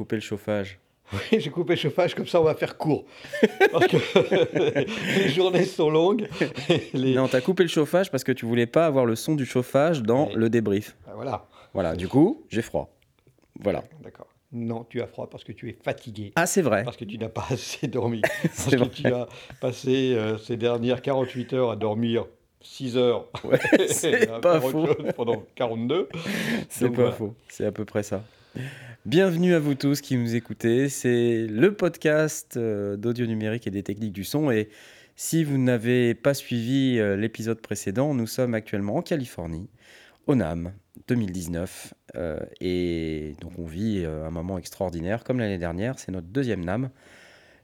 [0.00, 0.78] Coupé le chauffage.
[1.12, 3.04] Oui, j'ai coupé le chauffage, comme ça on va faire court.
[3.70, 3.96] Parce que
[5.18, 6.26] les journées sont longues.
[6.94, 7.14] Les...
[7.16, 10.02] Non, t'as coupé le chauffage parce que tu voulais pas avoir le son du chauffage
[10.02, 10.34] dans Oui.
[10.36, 10.96] le débrief.
[11.06, 12.96] Ah, voilà, Voilà, du coup, j'ai froid.
[13.60, 13.84] Voilà.
[14.02, 14.28] d'accord.
[14.52, 16.32] Non, tu as froid parce que tu es fatigué.
[16.36, 16.82] Ah, c'est vrai.
[16.84, 18.20] Parce que tu n'as pas assez dormi.
[18.22, 18.88] Parce C'est que vrai.
[18.88, 19.28] tu as
[19.60, 22.24] passé euh, ces dernières 48 heures à dormir
[22.62, 23.26] 6 heures.
[23.44, 23.58] Ouais,
[23.88, 24.86] c'est pas faux.
[25.16, 26.08] Pendant 42.
[26.70, 27.12] C'est pas voilà.
[27.12, 27.34] faux.
[27.48, 28.22] C'est à peu près ça.
[29.06, 30.88] Bienvenue à vous tous qui nous écoutez.
[30.88, 34.50] C'est le podcast euh, d'audio numérique et des techniques du son.
[34.50, 34.68] Et
[35.16, 39.68] si vous n'avez pas suivi euh, l'épisode précédent, nous sommes actuellement en Californie,
[40.26, 40.72] au NAM
[41.08, 41.94] 2019.
[42.16, 45.98] euh, et donc on vit un moment extraordinaire comme l'année dernière.
[45.98, 46.90] C'est notre deuxième NAM.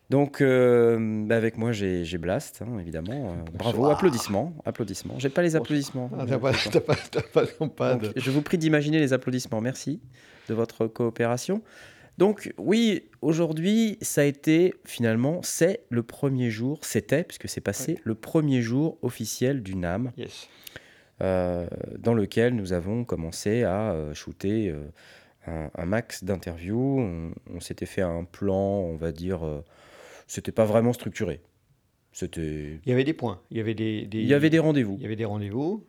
[0.08, 3.30] Donc euh, bah, avec moi j'ai Blast, hein, évidemment.
[3.30, 4.54] Euh, bravo, applaudissements.
[4.64, 5.18] applaudissements.
[5.18, 6.10] J'ai pas les applaudissements.
[6.18, 6.52] Ah, pas,
[7.32, 9.60] pas, pas, Donc, je vous prie d'imaginer les applaudissements.
[9.60, 10.00] Merci
[10.48, 11.62] de votre coopération.
[12.18, 17.98] Donc oui, aujourd'hui, ça a été finalement, c'est le premier jour, c'était, puisque c'est passé,
[18.04, 20.48] le premier jour officiel du NAM, Yes.
[21.20, 21.66] euh,
[21.98, 24.86] dans lequel nous avons commencé à euh, shooter euh,
[25.46, 26.98] un, un max d'interviews.
[27.00, 29.40] On, on s'était fait un plan, on va dire,
[30.26, 31.40] c'était pas vraiment structuré.
[32.12, 32.80] C'était...
[32.86, 33.42] Il y avait des points.
[33.50, 34.96] Il y avait des, des- Il y avait des rendez-vous.
[34.98, 35.84] il y avait des rendez-vous.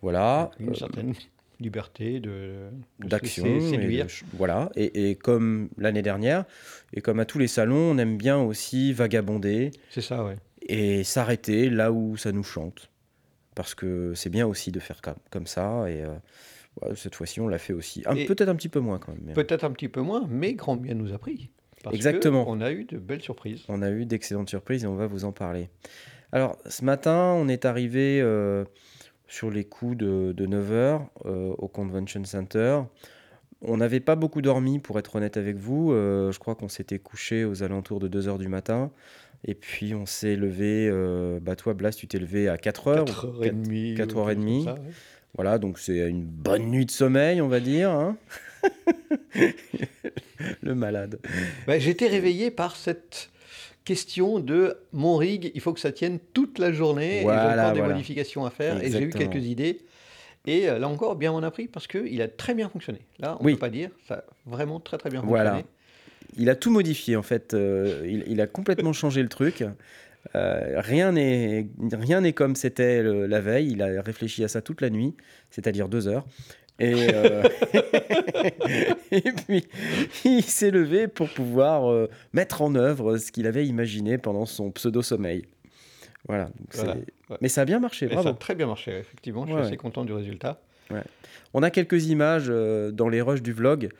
[0.00, 0.50] Voilà.
[0.58, 1.12] Une certaine
[1.60, 2.68] liberté de,
[3.00, 3.46] de se d'action.
[3.46, 4.70] et de voilà.
[4.76, 6.44] Et, et comme l'année dernière,
[6.92, 10.36] et comme à tous les salons, on aime bien aussi vagabonder C'est ça, ouais.
[10.62, 12.90] et s'arrêter là où ça nous chante.
[13.54, 15.90] Parce que c'est bien aussi de faire comme, ça.
[15.90, 16.14] Et euh,
[16.82, 18.02] ouais, cette fois-ci, on l'a fait aussi.
[18.06, 19.22] Un- Peut-être un petit peu moins quand même.
[19.24, 21.50] mais Peut-être un petit peu moins, mais grand bien nous a pris.
[21.82, 22.44] Parce Exactement.
[22.48, 23.62] On a eu de belles surprises.
[23.68, 25.70] On a eu d'excellentes surprises et on va vous en parler.
[26.30, 28.64] Alors, ce matin, on est arrivé euh,
[29.28, 32.80] sur les coups de, 9h au Convention Center.
[33.60, 35.92] On n'avait pas beaucoup dormi, pour être honnête avec vous.
[35.92, 38.90] Euh, je crois qu'on s'était couché aux alentours de 2h du matin.
[39.44, 40.88] Et puis, on s'est levé.
[40.90, 43.04] euh, bah, toi, Blas, tu t'es levé à 4h.
[43.04, 43.04] 4h30.
[43.04, 44.64] quatre ou heures et quelque demie.
[44.64, 44.90] chose comme ça, ouais.
[45.34, 47.90] Voilà, donc c'est une bonne nuit de sommeil, on va dire.
[47.90, 48.16] hein.
[50.62, 51.18] Le malade.
[51.66, 53.30] Bah, été réveillé par cette
[53.88, 57.18] question de mon rig, il faut que ça tienne toute la journée.
[57.18, 57.94] et j'ai encore des voilà.
[57.94, 58.82] modifications à faire.
[58.84, 59.80] Et j'ai eu quelques idées.
[60.46, 63.00] Et euh, là encore, bien on a pris parce qu'il a très bien fonctionné.
[63.18, 63.52] Là, on ne Oui.
[63.54, 63.90] peut pas dire.
[64.06, 65.50] Ça a vraiment très très bien Voilà.
[65.52, 65.68] fonctionné.
[66.36, 67.54] Il a tout modifié en fait.
[67.54, 69.64] Euh, il, il a complètement changé le truc.
[70.34, 73.70] Euh, rien n'est rien n'est comme c'était la veille.
[73.72, 75.14] Il a réfléchi à ça toute la nuit,
[75.50, 76.26] c'est-à-dire deux heures.
[76.80, 77.42] Et, euh,
[79.10, 79.64] et puis
[80.24, 84.70] il s'est levé pour pouvoir euh, mettre en œuvre ce qu'il avait imaginé pendant son
[84.70, 85.44] pseudo sommeil.
[86.28, 86.44] Voilà.
[86.44, 87.38] donc Voilà, c'est- ouais.
[87.40, 88.06] Mais ça a bien marché.
[88.10, 89.42] Et ça a très bien marché, effectivement.
[89.44, 90.60] Je suis Ouais, assez content du résultat.
[91.54, 93.90] On a quelques images euh, dans les rushs du vlog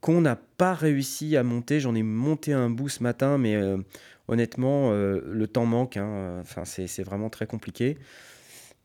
[0.00, 1.80] qu'on n'a pas réussi à monter.
[1.80, 3.60] J'en ai monté un bout ce matin, mais
[4.28, 5.96] honnêtement, le temps manque.
[5.96, 6.38] hein.
[6.40, 7.98] Enfin, c'est vraiment très compliqué.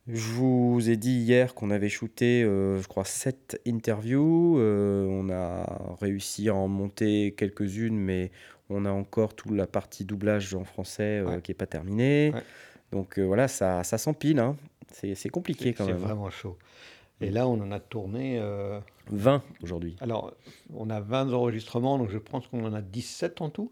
[0.08, 4.58] Je vous ai dit hier qu'on avait shooté, euh, je crois, sept interviews.
[4.60, 8.32] Euh, on a réussi à en monter quelques-unes, mais
[8.70, 11.42] on a encore toute la partie doublage en français euh, Ouais.
[11.42, 12.32] qui n'est pas terminée.
[12.34, 12.42] Ouais.
[12.92, 14.40] Donc voilà, ça, ça s'empile.
[14.40, 14.58] hein.
[14.92, 16.02] C'est c'est compliqué C'est quand c'est même.
[16.04, 16.06] hein.
[16.08, 16.58] vraiment chaud.
[17.22, 18.38] Et là, on en a tourné.
[18.40, 19.96] euh, 20 aujourd'hui.
[20.02, 20.34] Alors,
[20.74, 23.72] on a 20 enregistrements, donc je pense qu'on en a 17 en tout?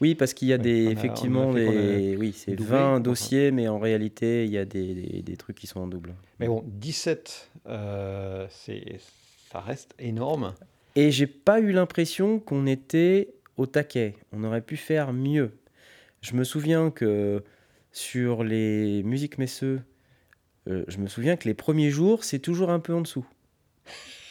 [0.00, 3.00] Oui, parce qu'il y a Ouais, des, a- effectivement des, oui, c'est doublé, 20 enfin.
[3.00, 6.14] dossiers, mais en réalité, il y a des, des- des trucs qui sont en double.
[6.38, 8.84] Mais bon, 17, euh, c'est,
[9.50, 10.54] ça reste énorme.
[10.94, 14.14] Et j'ai pas eu l'impression qu'on était au taquet.
[14.32, 15.52] On aurait pu faire mieux.
[16.22, 17.42] Je me souviens que
[17.92, 19.80] sur les musiques messeux,
[20.68, 23.26] euh, je me souviens que les premiers jours, c'est toujours un peu en dessous.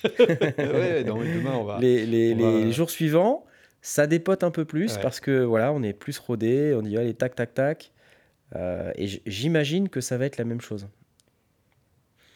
[0.19, 1.77] ouais, non, demain, on va.
[1.81, 3.45] Les, les- on va- les jours suivants,
[3.81, 5.01] ça dépote un peu plus Ouais.
[5.01, 7.91] parce que voilà, on est plus rodé, on dit allez tac tac tac.
[8.55, 10.87] Euh, et j'imagine que ça va être la même chose.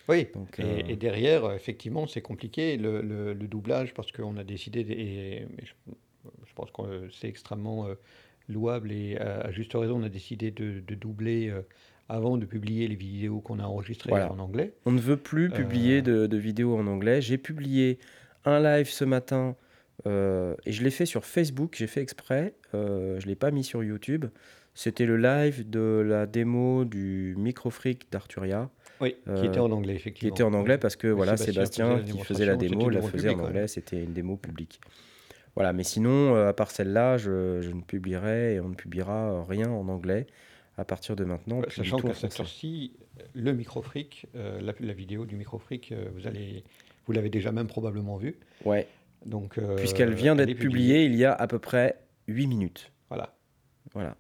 [0.10, 4.36] Oui, Donc, euh, et derrière, euh, effectivement, c'est compliqué le, le- le doublage parce qu'on
[4.38, 5.74] a décidé, et, je,
[6.48, 7.94] je pense que c'est extrêmement euh,
[8.50, 11.54] louable et à juste raison, on a décidé de, de doubler
[12.10, 14.30] avant de publier les vidéos qu'on a enregistrées Voilà.
[14.34, 14.74] en anglais.
[14.86, 17.22] On ne veut plus publier de, de vidéos en anglais.
[17.22, 17.98] J'ai publié
[18.44, 19.56] un live ce matin
[20.08, 21.76] euh, et je l'ai fait sur Facebook.
[21.78, 22.54] J'ai fait exprès.
[22.74, 24.26] euh, je ne l'ai pas mis sur YouTube.
[24.74, 28.70] C'était le live de la démo du Microfreak d'Arturia,
[29.02, 30.34] Oui, Euh, qui était en anglais, qui effectivement.
[30.34, 32.90] était en anglais parce que Oui, voilà, Sébastien Sébastien faisait la qui faisait la démo
[32.90, 33.68] la faisait en public, anglais.
[33.68, 34.80] C'était une démo publique.
[35.56, 39.34] Voilà, mais sinon, euh, à part celle-là, je, je ne publierai et on ne publiera
[39.34, 40.26] euh, rien en anglais
[40.78, 41.60] à partir de maintenant.
[41.60, 42.94] Ouais, Sachant qu'à cette heure-ci,
[43.36, 46.64] le microfric, euh, la, la vidéo du microfric, euh, vous allez,
[47.06, 48.38] vous l'avez déjà même probablement vu.
[48.64, 48.88] Ouais,
[49.26, 52.92] Donc, Puisqu'elle vient d'être publiée il y a à peu près 8 minutes.
[53.10, 53.36] Voilà.
[53.94, 54.16] Voilà.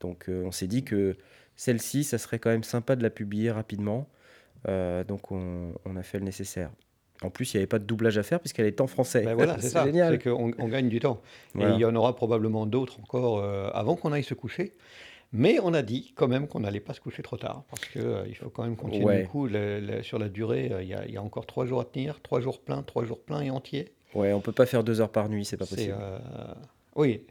[0.00, 1.16] Donc on s'est dit que
[1.56, 4.08] celle-ci, ça serait quand même sympa de la publier rapidement.
[4.66, 6.70] donc on, a fait le nécessaire.
[7.22, 9.22] En plus, il n'y avait pas de doublage à faire puisqu'elle est en français.
[9.22, 9.84] Ben voilà, c'est ça.
[9.84, 11.22] C'est qu'on on gagne du temps.
[11.58, 13.42] Et il y en aura probablement d'autres encore
[13.74, 14.74] avant qu'on aille se coucher.
[15.32, 18.00] Mais on a dit quand même qu'on n'allait pas se coucher trop tard, parce qu'il
[18.02, 19.48] euh, il faut quand même continuer du coup,
[20.02, 20.70] sur la durée.
[20.72, 23.20] Euh, il y, y, a encore trois jours à tenir, trois jours pleins, trois jours
[23.20, 23.92] pleins et entiers.
[24.16, 25.94] Ouais, on peut pas faire deux heures par nuit, c'est pas possible.
[25.98, 26.18] Euh,
[26.94, 27.22] oui,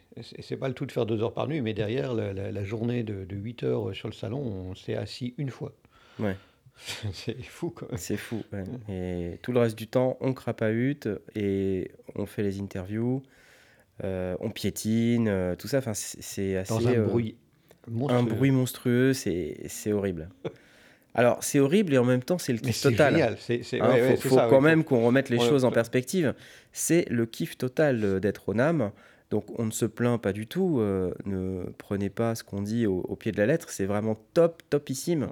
[0.41, 3.25] c'est pas le tout de faire deux heures par nuit, mais derrière, la, journée de,
[3.25, 5.73] de, 8 heures sur le salon, on s'est assis une fois.
[6.19, 6.35] Ouais.
[7.13, 7.97] c'est fou quand même.
[7.97, 8.43] C'est fou.
[8.89, 13.23] Et tout le reste du temps, on crapahute et on fait les interviews,
[14.03, 15.79] on piétine, tout ça.
[15.79, 16.73] Enfin, c'est assez.
[16.73, 17.35] Dans un bruit
[18.09, 20.29] un bruit monstrueux, c'est horrible.
[21.15, 23.17] Alors, c'est horrible et en même temps, c'est le kiff total.
[23.49, 26.33] Il hein, faut, quand même qu'on remette les choses en perspective.
[26.73, 28.91] C'est le kiff total euh, d'être au NAM.
[29.31, 30.79] Donc, on ne se plaint pas du tout.
[30.79, 33.69] Euh, ne prenez pas ce qu'on dit au, pied de la lettre.
[33.69, 35.29] C'est vraiment top, topissime.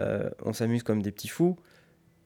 [0.00, 1.56] Euh, on s'amuse comme des petits fous.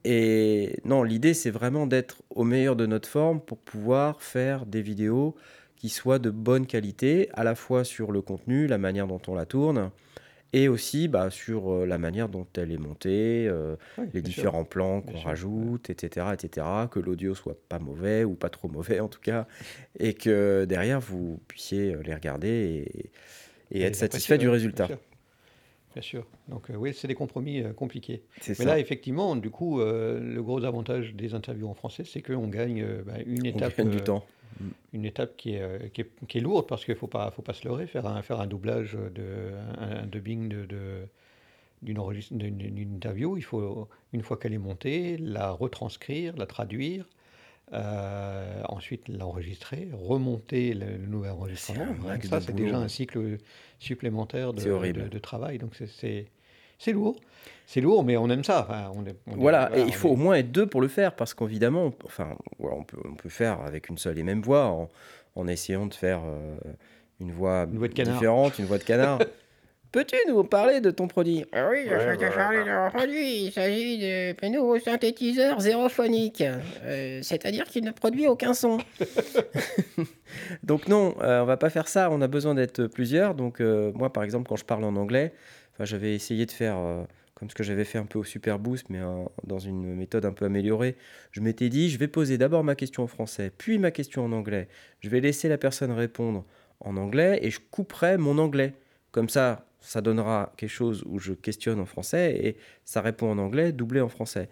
[0.05, 4.81] Et non, l'idée, c'est vraiment d'être au meilleur de notre forme pour pouvoir faire des
[4.81, 5.35] vidéos
[5.77, 9.35] qui soit de bonne qualité, à la fois sur le contenu, la manière dont on
[9.35, 9.91] la tourne,
[10.53, 13.77] et aussi bah, sur euh, la manière dont elle est montée, euh,
[14.15, 18.69] les différents plans qu'on rajoute, etc., etc., que l'audio soit pas mauvais ou pas trop
[18.69, 19.47] mauvais en tout cas,
[19.99, 23.11] et que derrière vous puissiez euh, les regarder
[23.71, 24.89] et, être satisfait du résultat.
[25.97, 26.27] Bien sûr.
[26.49, 28.23] Donc oui, c'est des compromis compliqués.
[28.59, 32.87] Mais là, effectivement, du coup, le gros avantage des interviews en français, c'est qu'on gagne
[33.07, 33.73] bah, une étape.
[33.79, 34.27] On gagne du temps
[34.93, 37.31] une étape qui est, euh, qui est, qui est lourde parce qu'il ne faut pas,
[37.31, 41.07] faut pas se leurrer, faire un, faire un doublage, de, un, dubbing de,
[41.83, 47.07] d'une interview, il faut, une fois qu'elle est montée, la retranscrire, la traduire,
[47.73, 51.87] euh, ensuite l'enregistrer, remonter le, nouvel enregistrement.
[52.29, 53.39] ça, c'est déjà un cycle
[53.79, 54.63] supplémentaire de,
[55.09, 55.59] de, travail.
[55.59, 56.27] Donc c'est
[56.79, 57.17] c'est lourd.
[57.67, 58.93] C'est lourd, mais on aime ça.
[59.27, 62.85] voilà, et il faut au moins être deux pour le faire, parce qu'évidemment, enfin, on,
[62.85, 64.91] peut, on peut faire avec une seule et même voix, en,
[65.35, 66.57] en essayant de faire euh,
[67.21, 69.19] une voix différente, une voix de canard.
[69.97, 71.47] Peux-tu nous parler de ton produit?
[71.53, 73.45] Ah Oui, je vais te parler de mon produit.
[73.47, 76.45] Il s'agit de nouveau synthétiseur zérophonique,
[76.85, 78.77] euh, c'est-à-dire qu'il ne produit aucun son.
[80.63, 82.11] donc non, euh, on va pas faire ça.
[82.11, 83.35] On a besoin d'être plusieurs.
[83.35, 85.33] Donc moi, par exemple, quand je parle en anglais,
[85.81, 87.03] j'avais essayé de faire euh,
[87.35, 89.01] comme ce que j'avais fait un peu au Super Boost, mais
[89.45, 90.97] dans une méthode un peu améliorée.
[91.31, 94.33] Je m'étais dit, je vais poser d'abord ma question en français, puis ma question en
[94.33, 94.69] anglais.
[95.01, 96.45] Je vais laisser la personne répondre
[96.81, 98.75] en anglais et je couperai mon anglais.
[99.11, 103.39] Comme ça, ça donnera quelque chose où je questionne en français et ça répond en
[103.39, 104.49] anglais, doublé en français.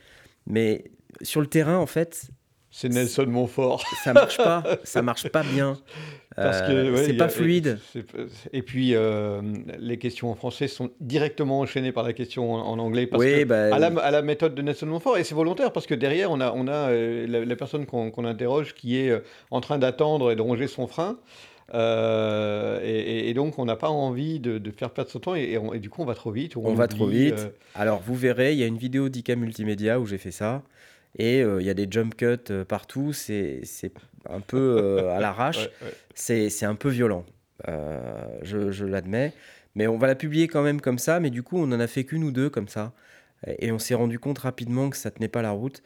[0.47, 0.85] Mais
[1.23, 2.31] sur le terrain, en fait,
[2.76, 3.85] c'est Nelson Montfort.
[4.03, 5.79] Ça marche pas, ça marche pas bien.
[6.34, 7.79] Parce que euh, c'est pas fluide.
[8.53, 9.41] Et puis euh,
[9.79, 13.44] les questions en français sont directement enchaînées par la question en, anglais parce oui, que
[13.44, 16.32] bah, à, la, à, la, méthode de Nelson Montfort et c'est volontaire parce que derrière
[16.32, 19.13] on a on a euh, la, personne qu'on interroge qui est
[19.53, 21.20] en train d'attendre et de ronger son frein.
[21.73, 26.06] Et, donc, on n'a pas envie de, faire perdre son temps et, du coup, on
[26.06, 26.56] va trop vite.
[26.56, 27.49] On, va trop vite.
[27.75, 30.63] Alors, vous verrez, il y a une vidéo d'ICA Multimédia où j'ai fait ça.
[31.19, 33.63] Et euh, il y a des jump cuts euh, partout, c'est
[34.29, 35.69] un peu euh, à l'arrache,
[36.15, 37.25] c'est un peu violent,
[37.67, 39.33] je, je l'admets.
[39.77, 41.87] Mais on va la publier quand même comme ça, mais du coup on en a
[41.87, 42.93] fait qu'une ou deux comme ça.
[43.59, 45.83] Et on s'est rendu compte rapidement que ça tenait pas la route,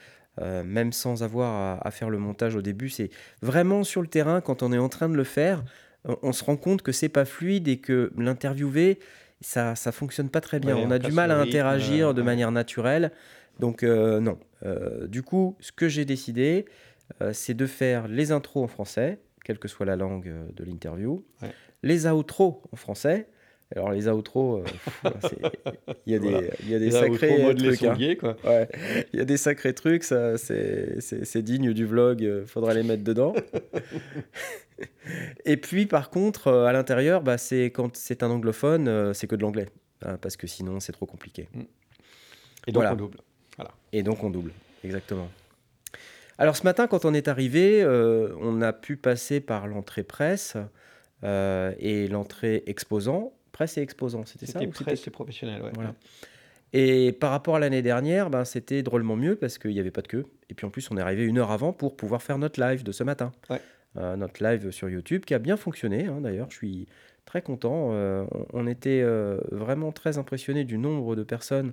[0.64, 2.90] même sans avoir à, faire le montage au début.
[2.90, 3.10] C'est
[3.42, 5.64] vraiment sur le terrain, quand on est en train de le faire,
[6.22, 8.98] on, se rend compte que c'est pas fluide et que l'interviewé,
[9.40, 10.76] ça ça fonctionne pas très bien.
[10.76, 13.12] on a du mal à interagir de manière naturelle.
[13.58, 14.38] Donc euh, non.
[14.64, 16.66] Euh, du coup, ce que j'ai décidé,
[17.20, 21.24] euh, c'est de faire les intros en français, quelle que soit la langue de l'interview,
[21.82, 23.28] les outros en français.
[23.74, 24.62] Alors les outros,
[26.06, 27.82] il y a des, il y a des sacrés trucs.
[27.82, 28.14] Hein.
[28.18, 28.36] quoi.
[29.12, 33.04] Il y a des sacrés trucs, ça, c'est digne du vlog, il faudra les mettre
[33.04, 33.34] dedans.
[35.44, 39.42] Et puis par contre, à l'intérieur, bah, c'est quand c'est un anglophone, c'est que de
[39.42, 39.66] l'anglais,
[40.02, 41.48] hein, parce que sinon c'est trop compliqué.
[41.52, 41.62] Mm.
[42.68, 43.18] Et donc on double.
[43.92, 44.52] Et donc on double,
[44.84, 45.28] exactement.
[46.38, 50.56] Alors ce matin, quand on est arrivé, euh, on a pu passer par l'entrée presse
[51.24, 53.32] euh, et l'entrée exposant.
[53.52, 55.70] Presse et exposant, c'était ça C'était presse et professionnel, ouais.
[55.74, 55.94] Voilà.
[56.72, 60.02] Et par rapport à l'année dernière, ben, c'était drôlement mieux parce qu'il n'y avait pas
[60.02, 60.26] de queue.
[60.50, 62.82] Et puis en plus, on est arrivé une heure avant pour pouvoir faire notre live
[62.82, 63.32] de ce matin.
[63.96, 66.48] Euh, notre live sur YouTube qui a bien fonctionné, hein, d'ailleurs.
[66.50, 66.86] Je suis
[67.24, 67.90] très content.
[68.52, 69.02] on était
[69.50, 71.72] vraiment très impressionné du nombre de personnes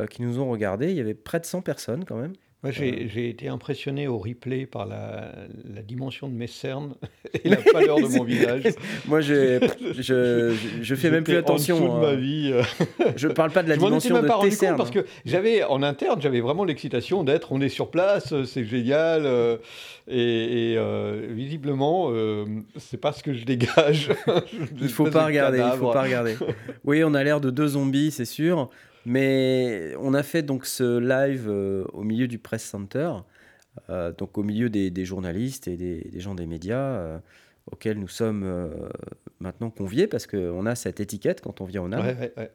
[0.00, 0.90] euh, qui nous ont regardé.
[0.90, 2.32] Il y avait près de 100 personnes quand même.
[2.62, 5.32] Moi, j'ai j'ai été impressionné au replay par la,
[5.74, 6.94] la dimension de mes cernes
[7.44, 8.62] et la pâleur de mon visage.
[9.06, 9.58] Moi, je,
[9.98, 11.96] je, fais même plus J'étais en attention.
[11.96, 12.14] de ma hein.
[12.14, 12.52] vie.
[12.52, 12.62] euh.
[13.16, 14.76] Je parle pas de la Je dimension même de pas tes cernes.
[14.76, 18.64] parce que j'avais en interne, j'avais vraiment l'excitation d'être, on est sur place, euh, c'est
[18.64, 19.26] génial.
[19.26, 19.56] euh,
[20.08, 22.44] et et, euh, visiblement, euh,
[22.76, 24.10] c'est pas ce que je dégage.
[24.80, 26.36] Il faut pas regarder, il faut pas regarder.
[26.84, 28.68] Oui, on a l'air de deux zombies, c'est sûr.
[29.06, 33.10] Mais on a fait donc ce live euh, au milieu du press center,
[33.90, 37.18] euh, donc au milieu des, des journalistes et des, des gens des médias euh,
[37.70, 38.44] auxquels nous sommes
[39.40, 42.04] maintenant conviés parce qu'on a cette étiquette quand on vient au NAM.
[42.04, 42.50] Ouais, ouais, ouais.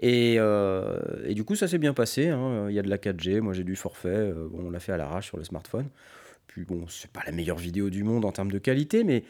[0.00, 2.28] Et, et du coup, ça s'est bien passé.
[2.28, 2.66] hein.
[2.70, 3.40] Il y a de la 4G.
[3.40, 4.32] Moi, j'ai du forfait.
[4.32, 5.86] bon, on l'a fait à l'arrache sur le smartphone.
[6.46, 9.22] Puis bon, c'est pas la meilleure vidéo du monde en termes de qualité, mais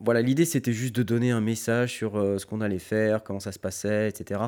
[0.00, 3.52] voilà, l'idée c'était juste de donner un message sur ce qu'on allait faire, comment ça
[3.52, 4.40] se passait, etc.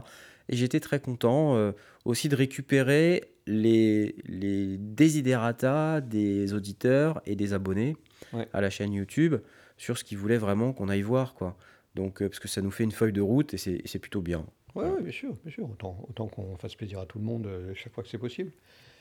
[0.49, 1.73] Et j'étais très content euh,
[2.05, 7.97] aussi de récupérer les, les desiderata des auditeurs et des abonnés
[8.33, 8.49] Ouais.
[8.53, 9.37] à la chaîne YouTube
[9.76, 11.57] sur ce qu'ils voulaient vraiment qu'on aille voir, quoi.
[11.95, 14.45] Donc, euh, parce que ça nous fait une feuille de route et c'est plutôt bien.
[14.75, 15.71] Ouais, ouais, bien sûr, bien sûr.
[15.71, 18.50] Autant, autant qu'on fasse plaisir à tout le monde euh, chaque fois que c'est possible.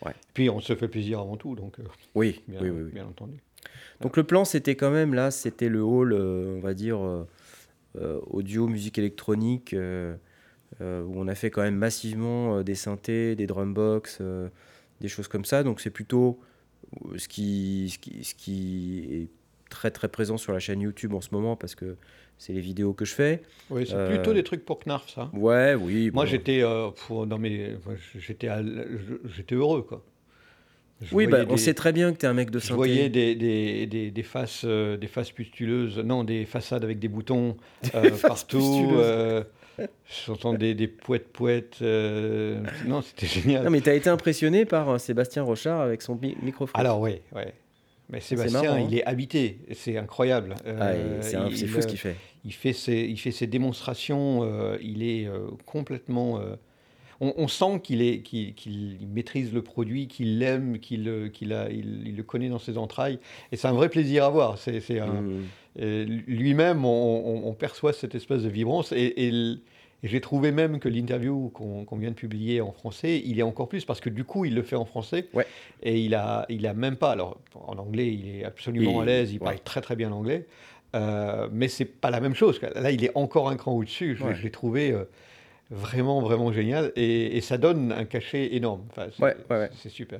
[0.05, 0.13] Ouais.
[0.33, 1.77] Puis on se fait plaisir avant tout, donc
[2.13, 2.91] Oui, bien, oui, oui, oui.
[2.93, 3.37] bien entendu.
[4.01, 6.99] Donc le plan, c'était quand même là, c'était le hall, on va dire,
[8.27, 10.15] audio, musique électronique, euh,
[10.81, 14.49] où on a fait quand même massivement euh, des synthés, des drumbox, euh,
[15.01, 15.63] des choses comme ça.
[15.63, 16.39] Donc c'est plutôt
[17.05, 19.27] euh, ce qui, ce, qui, ce qui est
[19.69, 21.95] très très présent sur la chaîne YouTube en ce moment, parce que
[22.37, 23.41] c'est les vidéos que je fais.
[23.69, 25.29] Oui, c'est Euh, plutôt des trucs pour Knarf, ça.
[25.33, 26.11] Ouais, oui.
[26.13, 26.29] Moi, bon.
[26.29, 26.89] j'étais euh,
[27.39, 27.75] mes,
[28.15, 30.03] j'étais, à l- je- j'étais heureux, quoi.
[31.01, 32.59] Je Oui, bah, voyais on des- sait très bien que tu es un mec de
[32.59, 32.75] Je synthé.
[32.75, 37.09] voyais des, des, des, des faces, euh, des faces pustuleuses, non, des façades avec des
[37.09, 37.57] boutons
[37.95, 38.91] euh, partout.
[40.25, 41.77] J'entends des, des poètes poètes.
[41.81, 43.63] euh, non, c'était génial.
[43.63, 46.99] Non, mais tu as été impressionné par euh, Sébastien Rochard avec son mi- micro Alors,
[47.01, 47.53] oui, ouais.
[48.09, 48.87] Mais Sébastien, marrant, hein.
[48.89, 50.53] il est habité, c'est incroyable.
[50.65, 51.19] Ah, Euh,
[51.53, 52.15] c'est fou ce qu'il fait.
[52.45, 56.39] Il fait ses, il fait ses démonstrations, euh, il est euh, complètement.
[57.21, 58.21] On, on sent qu'il
[59.13, 61.29] maîtrise le produit, qu'il l'aime, qu'il, euh,
[61.71, 63.19] il, le connaît dans ses entrailles,
[63.51, 64.57] et c'est un vrai plaisir à voir.
[64.57, 65.43] C'est, c'est un- Mm.
[65.81, 66.89] euh, lui-même, on,
[67.25, 69.59] on- on perçoit cette espèce de vibrance, et, et l-
[70.03, 73.67] et j'ai trouvé même que l'interview qu'on, vient de publier en français, il est encore
[73.67, 75.47] plus parce que du coup, il le fait en français, Ouais.
[75.81, 77.11] et il a, il a même pas.
[77.11, 79.45] Alors, en anglais, il est absolument à l'aise, il ouais.
[79.45, 80.45] parle très très bien l'anglais.
[80.95, 82.61] Euh, mais c'est pas la même chose.
[82.75, 84.15] Là, il est encore un cran au-dessus.
[84.15, 84.35] Je, Ouais.
[84.35, 85.05] je l'ai trouvé euh,
[85.71, 86.91] vraiment, vraiment génial.
[86.95, 88.83] Et, et ça donne un cachet énorme.
[88.89, 89.69] Enfin, c'est, Ouais, ouais, ouais.
[89.81, 90.19] c'est super.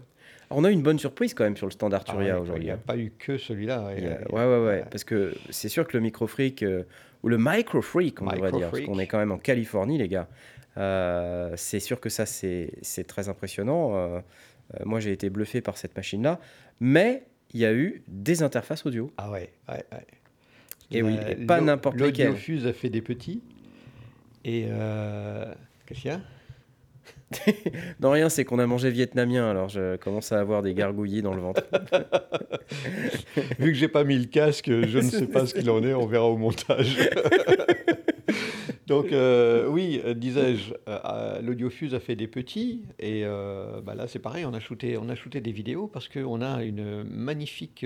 [0.50, 2.66] Alors, on a une bonne surprise quand même sur le stand Ah Arturia Il aujourd'hui.
[2.66, 2.80] n'y a hein.
[2.86, 3.92] pas eu que celui-là.
[3.98, 4.84] Il Et, a- ouais, ouais, ouais.
[4.92, 6.84] Parce que c'est sûr que le micro freak, euh,
[7.24, 8.86] ou le micro freak, on devrait dire, parce Micro-freak.
[8.88, 10.28] qu'on est quand même en Californie, les gars.
[10.78, 13.96] Euh, c'est sûr que ça, c'est c'est très impressionnant.
[13.96, 14.20] Euh,
[14.76, 16.40] euh, moi, j'ai été bluffé par cette machine-là.
[16.80, 17.24] Mais
[17.54, 19.10] il y a eu des interfaces audio.
[19.18, 20.06] Ah ouais, ouais, ouais.
[20.92, 22.28] Et oui, et pas n'importe lesquelles.
[22.28, 23.42] L'audiofuse a fait des petits.
[24.46, 25.52] Et euh,
[25.86, 26.22] qu'est-ce qu'il y a?
[28.00, 31.34] Non, rien, c'est qu'on a mangé vietnamien, alors je commence à avoir des gargouillis dans
[31.34, 31.64] le ventre.
[33.60, 35.94] Vu que j'ai pas mis le casque, je ne sais pas ce qu'il en est.
[35.94, 36.98] On verra au montage.
[38.88, 44.08] Donc euh, oui, euh, disais-je, euh, l'audiofuse a fait des petits et euh, bah là
[44.08, 47.84] c'est pareil, on a shooté, on a shooté des vidéos parce qu'on a une magnifique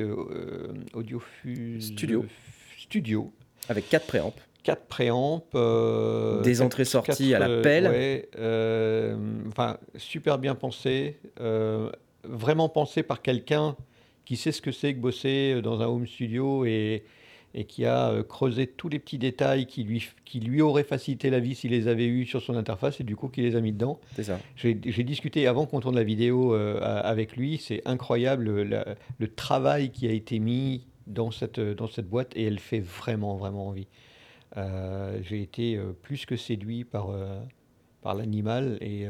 [0.93, 2.25] audiofuse Studio.
[2.77, 3.31] studio,
[3.69, 4.33] Avec quatre préamps.
[4.63, 7.87] Quatre préamps, euh, Des entrées-sorties à la euh, pelle.
[7.87, 9.15] ouais, euh,
[9.47, 11.89] enfin super bien pensé, euh,
[12.23, 13.75] vraiment pensé par quelqu'un
[14.25, 17.03] qui sait ce que c'est que bosser dans un home studio et,
[17.55, 21.39] et qui a creusé tous les petits détails qui lui, qui lui auraient facilité la
[21.39, 23.71] vie s'il les avait eus sur son interface et du coup qui les a mis
[23.71, 23.99] dedans.
[24.15, 24.39] C'est ça.
[24.55, 29.89] J'ai discuté avant qu'on tourne la vidéo avec lui, c'est incroyable le, la- le travail
[29.89, 33.87] qui a été mis dans cette, dans cette boîte et elle fait vraiment, vraiment envie.
[34.57, 37.39] Euh, J'ai été euh, plus que séduit par, euh,
[38.01, 39.05] par l'animal et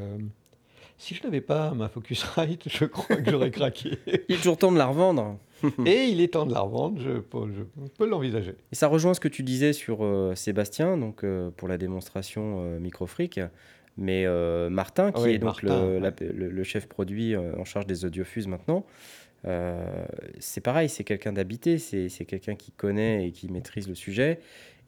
[0.98, 3.98] si je n'avais pas ma Focusrite, je crois que j'aurais craqué.
[4.28, 5.38] Il est toujours temps de la revendre.
[5.86, 7.64] et il est temps de la revendre, je, je
[7.98, 8.56] peux l'envisager.
[8.72, 12.62] Et ça rejoint ce que tu disais sur euh, Sébastien, donc euh, pour la démonstration
[12.64, 13.40] euh, microfreak,
[13.98, 14.26] mais
[14.70, 16.00] Martin, qui Oui, est donc Martin, le, ouais.
[16.00, 18.86] la- le- le chef produit en charge des audiofuses maintenant.
[20.40, 24.40] c'est pareil, c'est quelqu'un d'habité, c'est quelqu'un qui connaît et qui maîtrise le sujet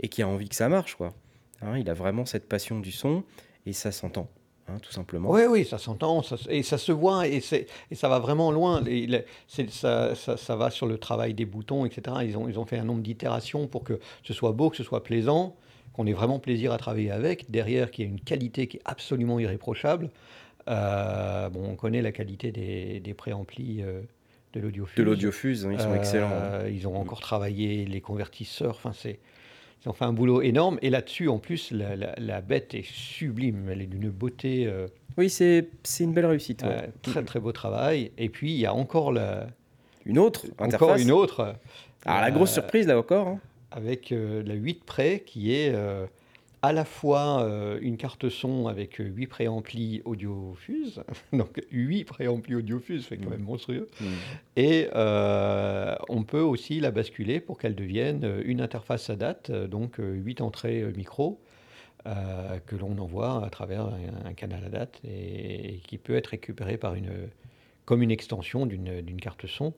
[0.02, 1.14] et qui a envie que ça marche, quoi.
[1.62, 3.24] Hein, il a vraiment cette passion du son
[3.66, 4.28] et ça s'entend,
[4.68, 5.30] hein, tout simplement.
[5.30, 8.84] Oui, oui, ça s'entend, ça, et ça se voit, et, ça va vraiment loin.
[8.88, 9.24] Et il
[9.70, 12.18] ça, ça- ça va sur le travail des boutons, etc.
[12.24, 14.84] Ils ont, ils ont fait un nombre d'itérations pour que ce soit beau, que ce
[14.84, 15.56] soit plaisant,
[15.94, 17.52] qu'on ait vraiment plaisir à travailler avec.
[17.52, 20.10] Derrière, qu'il y ait une qualité qui est absolument irréprochable.
[20.68, 24.02] Euh, bon, on connaît la qualité des, des préamplis euh,
[24.54, 24.96] de l'audiofuse.
[24.98, 26.30] De l'audiofuse, hein, ils sont Euh, excellents.
[26.32, 26.68] hein.
[26.70, 28.72] Ils ont encore travaillé les convertisseurs.
[28.78, 29.20] Enfin, c'est
[29.86, 30.78] ils ont fait un boulot énorme.
[30.82, 33.68] Et là-dessus, en plus, la, la- la bête est sublime.
[33.72, 34.66] Elle est d'une beauté.
[34.68, 36.64] euh, Oui, c'est c'est une belle réussite.
[36.64, 36.70] ouais.
[36.70, 38.12] euh, très très beau travail.
[38.18, 39.48] Et puis il y a encore la,
[40.06, 41.02] Une autre encore interface.
[41.04, 41.56] une autre.
[42.06, 43.28] Alors, la grosse euh, surprise, là encore.
[43.28, 43.40] hein.
[43.72, 46.06] avec euh, la 8 pré qui est euh,
[46.64, 51.02] à la fois euh, une carte son avec 8 préamplis audiofuse,
[51.34, 53.32] donc 8 préamplis audiofuse, c'est quand Mm.
[53.32, 54.06] même monstrueux, Mm.
[54.58, 59.50] et euh, on peut aussi la basculer pour qu'elle devienne euh, une interface à date,
[59.50, 61.40] euh, donc 8 entrées euh, micro.
[62.08, 66.16] euh, que l'on envoie à travers un, un canal à date et, et qui peut
[66.16, 67.12] être récupéré par une,
[67.86, 69.74] comme une extension d'une carte son.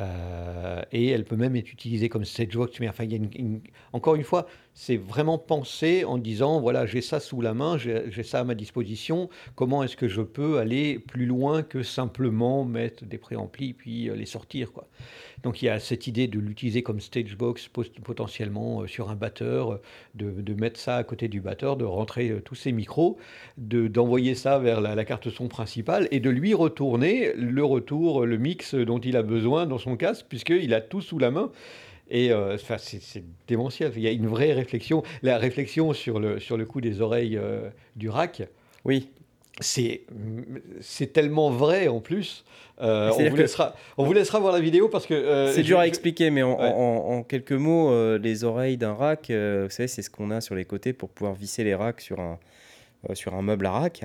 [0.00, 2.78] Euh, et elle peut même être utilisée comme Stagebox.
[2.80, 3.60] Mais enfin, il y a une- une-
[3.92, 4.46] encore une fois,
[4.80, 8.54] c'est vraiment pensé en disant voilà, j'ai ça sous la main, j'ai ça à ma
[8.54, 9.28] disposition.
[9.56, 14.14] Comment est-ce que je peux aller plus loin que simplement mettre des préamplis puis euh,
[14.14, 14.86] les sortir quoi.
[15.42, 17.68] Donc il y a cette idée de l'utiliser comme Stagebox
[18.04, 19.80] potentiellement euh, sur un batteur,
[20.14, 23.18] de, de mettre ça à côté du batteur, de rentrer euh, tous ces micros,
[23.56, 28.24] de- d'envoyer ça vers la, la carte son principale et de lui retourner le retour,
[28.24, 31.50] le mix dont il a besoin dans son casque, puisqu'il a tout sous la main.
[32.10, 33.92] Et euh, c'est démentiel.
[33.96, 35.02] Il y a une vraie réflexion.
[35.22, 38.42] La réflexion sur le, sur le coup des oreilles euh, du rack,
[38.84, 39.10] Oui,
[39.60, 42.44] c'est tellement vrai en plus.
[42.80, 45.14] Euh, on, vous laissera, on vous laissera voir la vidéo parce que.
[45.14, 46.72] euh, c'est dur à expliquer, mais en, Ouais.
[46.72, 50.54] en- en quelques mots, les oreilles d'un rack, vous savez, c'est ce qu'on a sur
[50.54, 52.38] les côtés pour pouvoir visser les racks sur un,
[53.14, 54.04] sur un meuble à rack.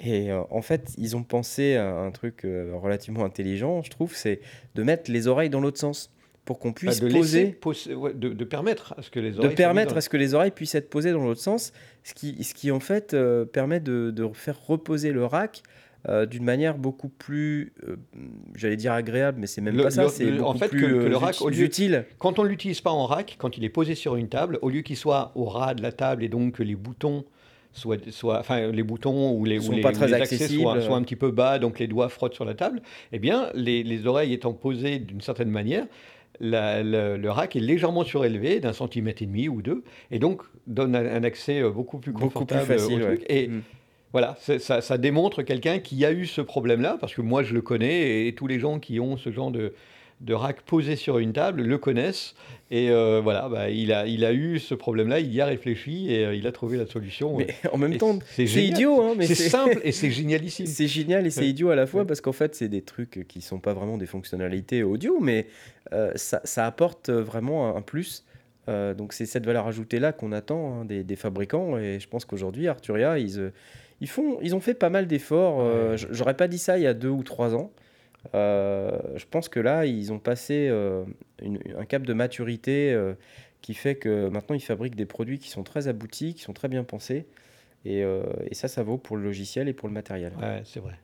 [0.00, 4.14] Et euh, en fait, ils ont pensé à un truc euh, relativement intelligent, je trouve,
[4.16, 4.40] c'est
[4.74, 6.10] de mettre les oreilles dans l'autre sens
[6.44, 7.46] pour qu'on bah, puisse de, poser.
[7.52, 9.50] poser- ouais, de, de permettre à ce que les de oreilles.
[9.50, 12.42] soient permettre à ce que les oreilles puissent être posées dans l'autre sens, ce qui,
[12.42, 15.62] ce qui en fait euh, permet de, de faire reposer le rack
[16.08, 17.94] euh, d'une manière beaucoup plus, euh,
[18.56, 21.16] j'allais dire agréable, mais c'est même Le- pas ça, c'est en fait, plus que le
[21.16, 22.06] rack, au lieu- utile.
[22.18, 24.68] Quand on ne l'utilise pas en rack, quand il est posé sur une table, au
[24.70, 27.24] lieu qu'il soit au ras de la table et donc que les boutons
[27.70, 30.62] soient, soient- enfin les boutons ou les, Sont ou les, pas très les accès accessibles.
[30.62, 33.48] soient, soient un petit peu bas, donc les doigts frottent sur la table, eh bien
[33.54, 35.86] les, les oreilles étant posées d'une certaine manière,
[36.40, 40.42] la- le, le rack est légèrement surélevé d'un centimètre et demi ou deux, et donc
[40.66, 42.94] donne un, un accès euh, beaucoup plus Beaucoup plus confortable facile.
[43.02, 43.16] au ouais.
[43.16, 43.26] truc.
[43.28, 43.62] Et Mm.
[44.12, 47.62] voilà, ça, ça démontre quelqu'un qui a eu ce problème-là, parce que moi je le
[47.62, 49.72] connais, et tous les gens qui ont ce genre de,
[50.22, 52.34] de rack posé sur une table le connaissent.
[52.70, 56.10] Et euh, voilà, bah, il, a, il a eu ce problème-là, il y a réfléchi
[56.10, 57.36] et euh, il a trouvé la solution.
[57.36, 60.66] Mais en même Et temps, c'est idiot, hein, c'est simple et c'est génialissime.
[60.66, 63.42] C'est génial et c'est idiot à la fois parce qu'en fait, c'est des trucs qui
[63.42, 65.48] sont pas vraiment des fonctionnalités audio, mais
[65.92, 68.24] euh, ça, ça apporte vraiment un, plus.
[68.68, 71.76] Donc, c'est cette valeur ajoutée-là qu'on attend hein, des, des fabricants.
[71.76, 73.52] Et je pense qu'aujourd'hui, Arturia, ils,
[74.00, 75.96] ils, font, ils ont fait pas mal d'efforts.
[75.96, 77.72] J'aurais pas dit ça il y a deux ou trois ans.
[78.34, 81.04] Euh, je pense que là, ils ont passé euh,
[81.42, 83.14] une- un cap de maturité euh,
[83.60, 86.68] qui fait que maintenant, ils fabriquent des produits qui sont très aboutis, qui sont très
[86.68, 87.26] bien pensés.
[87.84, 87.98] Et,
[88.48, 90.32] et ça, ça vaut pour le logiciel et pour le matériel.
[90.40, 90.94] Ouais, c'est vrai.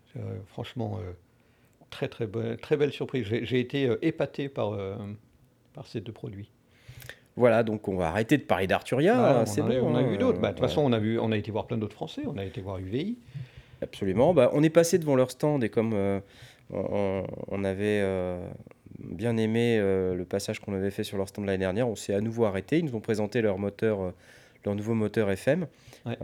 [0.47, 1.01] Franchement,
[1.91, 3.27] très, très, be- très belle surprise.
[3.27, 4.79] J'ai été épaté par,
[5.75, 6.53] par ces deux produits.
[7.35, 9.17] Voilà, donc on va arrêter de parler d'Arturia.
[9.17, 9.69] Bah, on, c'est bon.
[9.71, 10.39] a, on a hein, vu d'autres.
[10.41, 12.23] Bah, De toute façon, on a, vu, on a été voir plein d'autres Français.
[12.27, 13.17] On a été voir UVI.
[13.83, 14.33] Absolument.
[14.35, 16.21] Bah, on est passé devant leur stand et comme euh,
[16.71, 18.39] on, on avait euh,
[18.99, 22.15] bien aimé euh, le passage qu'on avait fait sur leur stand l'année dernière, on s'est
[22.15, 22.79] à nouveau arrêté.
[22.79, 24.11] Ils nous ont présenté leur moteur, euh,
[24.65, 25.67] leur nouveau moteur FM
[26.07, 26.17] Ouais.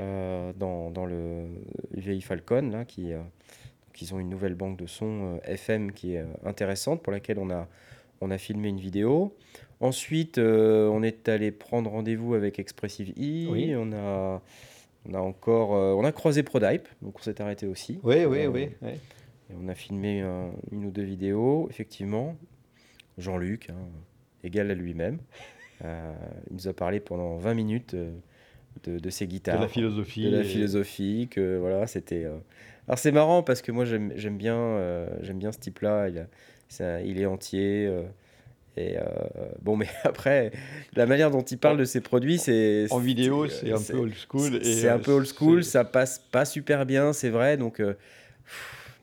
[0.57, 1.47] dans, dans le
[1.95, 3.11] UVI Falcon, là, qui,
[3.93, 7.39] qui ont une nouvelle banque de sons euh, FM qui est euh, intéressante pour laquelle
[7.39, 7.69] on a,
[8.21, 9.35] on a filmé une vidéo.
[9.81, 13.51] Ensuite, euh, on est allé prendre rendez-vous avec Expressive E.
[13.51, 13.75] Oui.
[13.77, 14.41] On a,
[15.09, 17.99] on a encore, on a croisé Prodype, donc on s'est arrêté aussi.
[18.03, 18.69] Oui, oui, oui.
[19.55, 22.37] Et on a filmé euh, une ou deux vidéos, effectivement.
[23.19, 23.77] Jean-Luc, hein,
[24.43, 25.19] égal à lui-même.
[25.85, 26.13] Euh,
[26.51, 28.13] il nous a parlé pendant 20 minutes euh,
[28.85, 30.25] de, de ses De guitares, la philosophie.
[30.25, 31.29] de la philosophie.
[31.29, 32.25] Que, voilà, c'était.
[32.25, 32.39] euh,
[32.87, 36.09] Alors c'est marrant parce que moi j'aime bien, euh, j'aime bien ce type-là.
[36.09, 36.29] Il, a-
[36.69, 37.93] ça- il est entier.
[38.77, 39.03] et euh,
[39.63, 40.53] bon, mais après,
[40.95, 42.87] la manière dont il parle de ses produits, c'est.
[42.91, 44.65] En vidéo, c'est un peu old school.
[44.65, 47.57] c'est un peu old school, ça passe pas super bien, c'est vrai.
[47.57, 47.95] Donc, euh,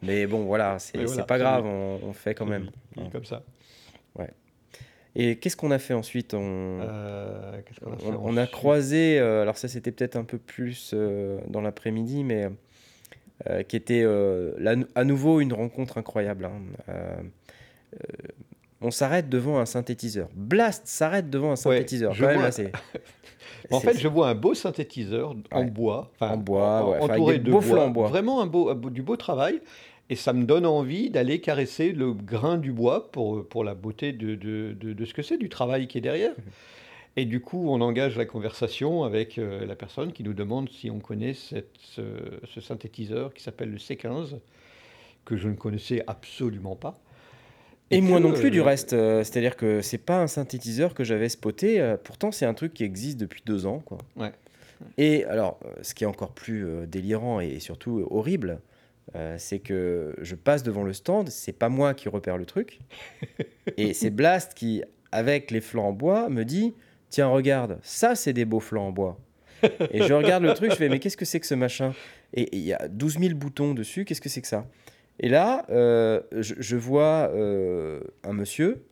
[0.01, 2.69] mais bon, voilà, c'est voilà, pas grave, on, on fait quand même.
[2.97, 3.43] Est comme ça.
[5.13, 9.41] Et qu'est-ce qu'on a fait ensuite on, Euh, a fait on, on a croisé, euh,
[9.41, 12.47] alors ça c'était peut-être un peu plus euh, dans l'après-midi, mais
[13.67, 14.05] qui était
[14.57, 16.45] là, à nouveau une rencontre incroyable.
[16.45, 17.23] hein.
[18.83, 20.27] On s'arrête devant un synthétiseur.
[20.33, 22.13] Blast s'arrête devant un synthétiseur.
[22.13, 22.51] je même, vois- là,
[23.71, 25.65] En fait, je vois un beau synthétiseur en Ouais.
[25.69, 28.07] bois, En bois, ouais, entouré de beaux bois, bois.
[28.07, 29.61] vraiment un beau- du beau travail.
[30.11, 34.11] Et ça me donne envie d'aller caresser le grain du bois pour, pour la beauté
[34.11, 36.33] de, de- de- de ce que c'est, du travail qui est derrière.
[37.17, 40.89] Et du coup, on engage la conversation avec euh, la personne qui nous demande si
[40.91, 42.01] on connaît cette- ce,
[42.45, 44.37] ce synthétiseur qui s'appelle le C15,
[45.25, 46.99] que je ne connaissais absolument pas.
[47.89, 48.93] Et moi que, non plus, du euh, reste.
[48.93, 51.95] euh, C'est-à-dire que c'est pas un synthétiseur que j'avais spoté.
[52.03, 53.79] pourtant, c'est un truc qui existe depuis deux ans.
[53.85, 53.97] Quoi.
[54.17, 54.31] Ouais.
[54.97, 58.59] Et alors, ce qui est encore plus délirant et surtout horrible,
[59.15, 62.79] euh, c'est que je passe devant le stand, c'est pas moi qui repère le truc.
[63.77, 66.73] et c'est Blast qui, avec les flancs en bois, me dit
[67.09, 69.19] Tiens, regarde, ça, c'est des beaux flancs en bois.
[69.91, 71.93] et je regarde le truc, je fais Mais qu'est-ce que c'est que ce machin?
[72.33, 74.65] Et il y a 12 000 boutons dessus, qu'est-ce que c'est que ça?
[75.19, 78.85] Et là, euh, je, vois euh, un monsieur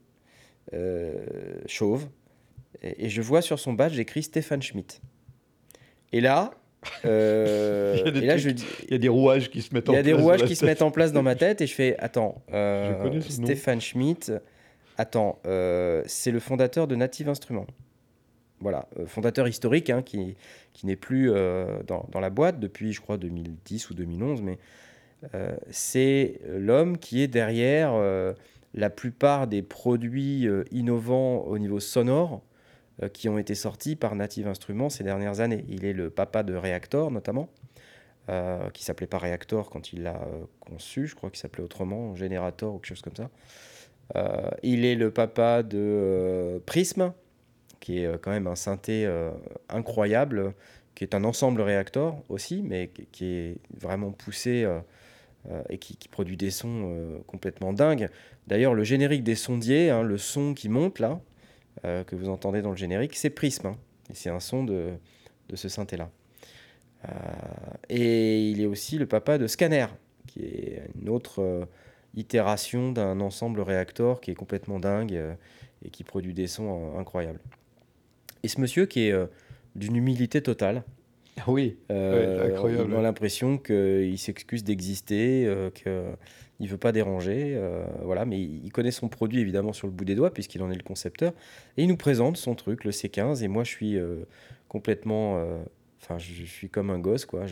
[1.66, 2.08] chauve,
[2.84, 5.02] et, et je vois sur son badge écrit Stéphane Schmitt.
[6.12, 6.52] Et là,
[7.06, 9.50] euh, Il y a des et là trucs je dis, Il y a des rouages
[9.50, 10.70] qui se mettent en il y a des place dans rouages la qui se tête.
[10.70, 13.46] mettent en place dans ma tête et je fais attends, euh, Je.
[13.46, 14.32] Stéphane Schmitt,
[14.98, 17.68] attends, euh, c'est le fondateur de Native Instruments.
[18.62, 20.36] Voilà, fondateur historique hein, qui,
[20.74, 21.32] qui n'est plus
[21.88, 24.58] dans, dans la boîte depuis, je crois, 2010 ou 2011, mais
[25.70, 27.94] c'est l'homme qui est derrière
[28.74, 32.42] la plupart des produits innovants au niveau sonore
[33.14, 35.66] qui ont été sortis par Native Instruments ces dernières années.
[35.70, 37.50] Il est le papa de Reactor notamment,
[38.30, 42.16] euh, qui s'appelait pas Reactor quand il l'a euh, conçu, je crois qu'il s'appelait autrement,
[42.16, 43.30] Generator ou quelque chose comme ça.
[44.16, 47.14] Euh, il est le papa de euh, Prism,
[47.80, 49.32] qui est euh, quand même un synthé euh,
[49.70, 50.54] incroyable,
[50.96, 54.80] qui est un ensemble Reactor aussi, mais qui, est vraiment poussé euh,
[55.50, 58.10] euh, et qui, produit des sons euh, complètement dingues.
[58.48, 61.22] D'ailleurs, le générique des sondiers, hein, le son qui monte là,
[61.86, 63.68] euh, que vous entendez dans le générique, c'est Prism.
[63.68, 63.78] hein.
[64.10, 64.92] et c'est un son de,
[65.50, 66.10] de ce synthé-là.
[67.06, 67.12] Euh,
[67.90, 69.88] et il est aussi le papa de Scanner,
[70.28, 71.66] qui est une autre euh,
[72.16, 75.20] itération d'un ensemble Reactor qui est complètement dingue
[75.86, 77.40] et qui produit des sons incroyables.
[78.44, 79.16] Et ce monsieur qui est
[79.76, 80.84] d'une humilité totale,
[81.48, 82.94] Oui, euh, Ouais, incroyable.
[82.94, 85.92] On a l'impression qu'il s'excuse d'exister, euh, qu'il
[86.66, 87.54] ne veut pas déranger.
[87.56, 90.62] euh, voilà, mais il il connaît son produit évidemment sur le bout des doigts, puisqu'il
[90.62, 91.34] en est le concepteur.
[91.78, 93.44] Et il nous présente son truc, le C15.
[93.44, 94.18] Et moi, je suis euh,
[94.68, 95.38] complètement.
[95.38, 95.58] euh,
[96.02, 97.46] Enfin, je, je suis comme un gosse, quoi.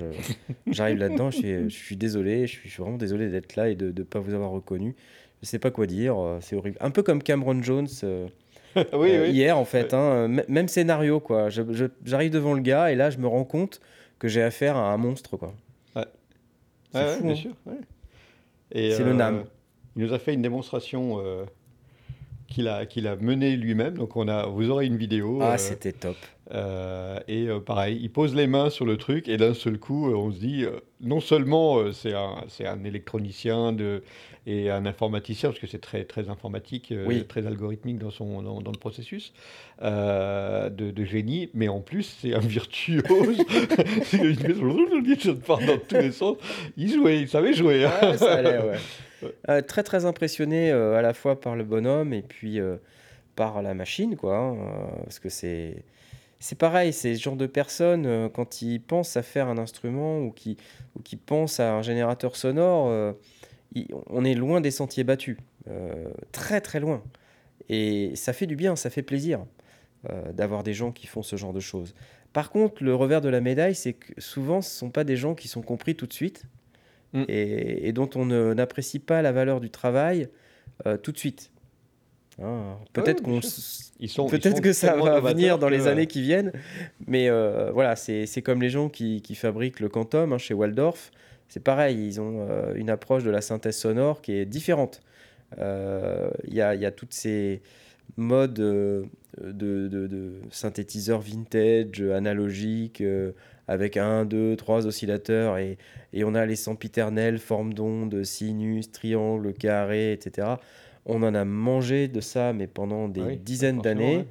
[0.67, 3.67] J'arrive là-dedans, je suis, je suis désolé, je suis, je suis vraiment désolé d'être là
[3.69, 4.95] et de ne pas vous avoir reconnu.
[5.41, 6.77] Je sais pas quoi dire, c'est horrible.
[6.79, 7.87] Un peu comme Cameron Jones.
[8.75, 9.31] oui, oui.
[9.31, 9.93] hier en fait.
[9.93, 11.49] hein, même scénario quoi.
[11.49, 13.81] J'arrive devant le gars et là je me rends compte
[14.17, 15.53] que j'ai affaire à un monstre quoi.
[15.95, 16.05] Ouais,
[16.95, 17.35] ouais, fou, bien hein.
[17.35, 17.51] sûr.
[17.65, 17.73] ouais.
[18.71, 19.45] C'est le NAM.
[19.95, 21.45] Il nous a fait une démonstration euh,
[22.47, 23.95] qu'il a, qu'il a menée lui-même.
[23.95, 25.39] Donc on a, vous aurez une vidéo.
[25.41, 26.17] Ah euh, c'était top.
[26.53, 30.09] Euh, et euh, pareil, il pose les mains sur le truc et d'un seul coup,
[30.09, 30.65] euh, on se dit,
[31.01, 34.01] non seulement c'est un, c'est un électronicien de,
[34.45, 37.25] et un informaticien, parce que c'est très, très informatique, Oui.
[37.27, 39.33] très algorithmique dans, son, dans, dans le processus
[39.81, 43.37] de, de génie, mais en plus c'est un virtuose.
[44.03, 46.37] ça part dans tous les sens.
[46.77, 47.85] Il jouait, il savait jouer.
[47.85, 47.91] hein.
[48.01, 49.61] Ouais, ça allait, ouais.
[49.63, 52.59] Très très impressionné à la fois par le bonhomme et puis
[53.35, 54.37] par la machine quoi.
[54.37, 54.57] hein,
[55.03, 55.83] parce que c'est
[56.39, 60.19] c'est pareil, c'est ce genre de personnes euh, quand ils pensent à faire un instrument
[60.21, 60.57] ou qui
[60.95, 63.13] ou qui pensent à un générateur sonore, euh,
[63.73, 67.03] il- on est loin des sentiers battus, euh, très très loin.
[67.69, 69.45] Et ça fait du bien, ça fait plaisir
[70.09, 71.93] euh, d'avoir des gens qui font ce genre de choses.
[72.33, 75.17] Par contre, le revers de la médaille, c'est que souvent, ce ne sont pas des
[75.17, 76.43] gens qui sont compris tout de suite
[77.13, 77.23] Mm.
[77.29, 80.27] et, et dont on ne- n'apprécie pas la valeur du travail
[80.85, 81.51] euh, tout de suite.
[82.41, 83.91] Hein, Peut-être bien qu'on s-
[84.27, 86.51] Peut-être que ça va venir dans les euh, années qui viennent,
[87.07, 90.53] mais euh, voilà, c'est c'est comme les gens qui, qui fabriquent le Quantum hein, chez
[90.53, 91.11] Waldorf.
[91.49, 95.01] C'est pareil, ils ont euh, une approche de la synthèse sonore qui est différente.
[95.59, 97.61] Euh, Il y, a, y a toutes ces
[98.17, 99.05] modes de,
[99.41, 103.01] de- de synthétiseurs vintage, analogiques,
[103.67, 105.77] avec un, deux, trois oscillateurs, et,
[106.13, 110.47] et on a les sempiternels, formes d'onde, sinus, triangle, carré, etc.
[111.09, 114.17] On en a mangé de ça, mais pendant des ah oui, dizaines d'années.
[114.17, 114.25] ouais, ouais.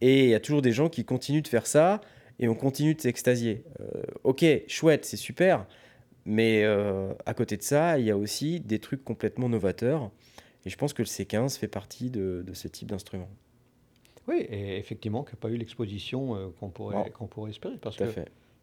[0.00, 2.00] Et il y a toujours des gens qui continuent de faire ça
[2.40, 3.62] et on continue de s'extasier.
[3.80, 5.66] Euh, ok, chouette, c'est super,
[6.24, 10.10] mais euh, à côté de ça, il y a aussi des trucs complètement novateurs.
[10.64, 13.28] Et je pense que le C15 fait partie de, de ce type d'instrument.
[14.26, 17.76] Oui, et effectivement, qu'il n'y a pas eu l'exposition euh, qu'on pourrait, qu'on pourrait espérer,
[17.76, 18.04] parce que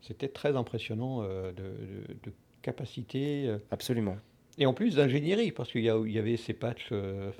[0.01, 3.53] c'était très impressionnant de, de- de capacité.
[3.71, 4.17] absolument.
[4.61, 6.89] Et en plus d'ingénierie, parce qu'il y, avait ces patchs.
[6.91, 7.31] euh,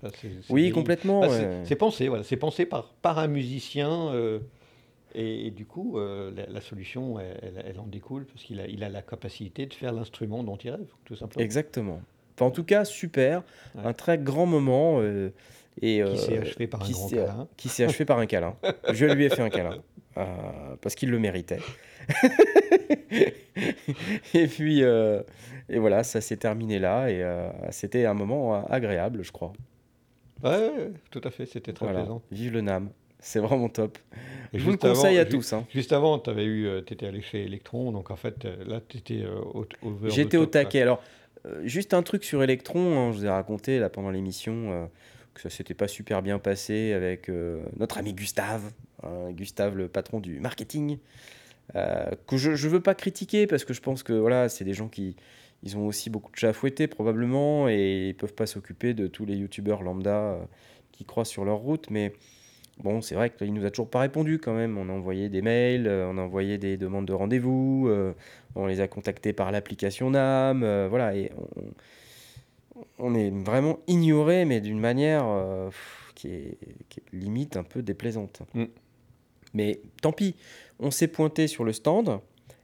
[0.50, 1.22] Oui, complètement.
[1.30, 1.62] C'est- ouais.
[1.66, 4.10] c'est pensé, voilà, c'est pensé par, par un musicien.
[4.14, 4.40] euh,
[5.16, 8.60] et, et du coup, euh, la, la solution, elle, elle- elle en découle parce qu'il
[8.62, 11.44] a, il a la capacité de faire l'instrument dont il rêve, tout simplement.
[11.44, 12.02] Exactement.
[12.36, 13.44] Enfin, en tout cas, super.
[13.76, 13.82] Ouais.
[13.86, 15.02] Un très grand moment.
[15.82, 17.48] et, Qui s'est achevé par un grand câlin.
[17.58, 18.56] Qui s'est achevé par un câlin.
[18.94, 19.78] Je lui ai fait un câlin.
[20.16, 21.60] parce qu'il le méritait.
[24.34, 25.22] et puis, euh,
[25.70, 27.10] et voilà, ça s'est terminé là.
[27.10, 29.54] Et euh, c'était un moment euh, agréable, je crois.
[30.44, 32.00] Ouais, tout à fait, c'était très Voilà.
[32.02, 32.22] plaisant.
[32.32, 32.90] Vive le NAM.
[33.20, 33.98] C'est vraiment top.
[34.54, 35.52] Et je vous le avant- conseille à tous.
[35.52, 35.66] hein.
[35.74, 36.32] Juste avant, tu
[36.88, 40.82] étais allé chez Electron, donc en fait, là, tu étais au, au J'étais au taquet.
[40.82, 41.04] Alors,
[41.64, 44.90] juste un truc sur Electron, hein, je vous ai raconté là pendant l'émission
[45.34, 48.72] que ça s'était pas super bien passé avec euh, notre ami Gustave,
[49.04, 50.98] hein, Gustave le patron du marketing,
[51.76, 54.74] euh, que je ne veux pas critiquer parce que je pense que voilà, c'est des
[54.74, 55.16] gens qui
[55.62, 59.08] ils ont aussi beaucoup de chats à fouetter probablement et ils peuvent pas s'occuper de
[59.08, 60.44] tous les youtubeurs lambda euh,
[60.92, 62.14] qui croisent sur leur route, mais
[62.82, 64.78] Bon, c'est vrai qu'il nous a toujours pas répondu quand même.
[64.78, 67.92] On a envoyé des mails, euh, on a envoyé des demandes de rendez-vous,
[68.56, 71.30] on les a contactés par l'application NAM, voilà, et
[72.98, 75.26] on, est vraiment ignoré, mais d'une manière
[75.66, 78.44] pff, qui, est, qui est limite un peu déplaisante.
[78.54, 78.64] Mm.
[79.54, 80.36] Mais tant pis,
[80.80, 82.20] on s'est pointé sur le stand,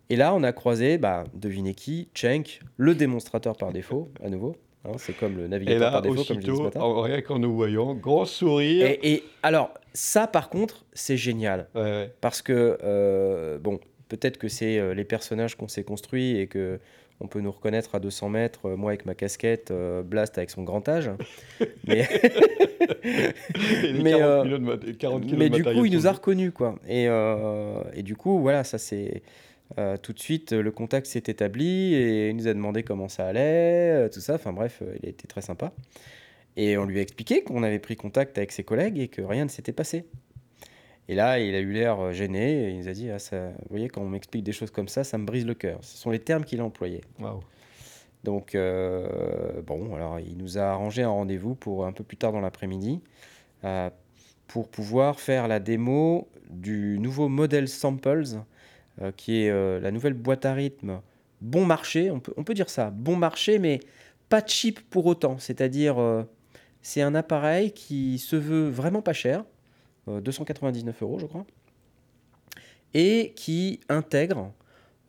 [0.09, 4.55] et là on a croisé, bah, devinez qui, Cenk, le démonstrateur par défaut, à nouveau.
[4.85, 6.79] hein, c'est comme le Et navigateur là, par défaut, comme je disais ce aussitôt, matin.
[6.81, 8.85] en- rien qu'en nous voyant, grand sourire.
[8.85, 11.67] Et, et alors, ça par contre, c'est génial.
[11.75, 12.13] Ouais, ouais.
[12.21, 16.79] Parce que, euh, bon, peut-être que c'est euh, les personnages qu'on s'est construits et que
[17.21, 20.49] on peut nous reconnaître à 200 mètres, euh, moi avec ma casquette, euh, Blast avec
[20.49, 21.09] son grand âge.
[21.87, 22.07] mais
[23.83, 26.07] Et les Mais, 40 euh, kilos de mat- 40 kilos mais du coup, il nous
[26.07, 26.75] a reconnus, quoi.
[26.87, 29.23] Et, euh, et du coup, voilà, ça c'est...
[30.01, 34.09] tout de suite, le contact s'est établi et il nous a demandé comment ça allait,
[34.09, 34.35] tout ça.
[34.35, 35.71] Enfin bref, il a été très sympa.
[36.57, 39.43] Et on lui a expliqué qu'on avait pris contact avec ses collègues et que rien
[39.45, 40.05] ne s'était passé.
[41.07, 42.65] Et là, il a eu l'air euh, gêné.
[42.65, 44.87] Et il nous a dit ah, ça, Vous voyez, quand on m'explique des choses comme
[44.87, 45.79] ça, ça me brise le cœur.
[45.83, 47.01] Ce sont les termes qu'il a employés.
[48.25, 52.31] Donc, euh, bon, alors il nous a arrangé un rendez-vous pour un peu plus tard
[52.31, 53.01] dans l'après-midi
[53.63, 53.91] euh,
[54.47, 58.41] pour pouvoir faire la démo du nouveau modèle Samples,
[58.99, 61.01] euh, qui est la nouvelle boîte à rythme
[61.39, 62.09] bon marché.
[62.09, 63.79] On peut, on peut dire ça, bon marché, mais
[64.27, 65.37] pas cheap pour autant.
[65.37, 66.25] C'est-à-dire,
[66.81, 69.45] c'est un appareil qui se veut vraiment pas cher,
[70.07, 71.45] 299 euros, je crois,
[72.93, 74.51] et qui intègre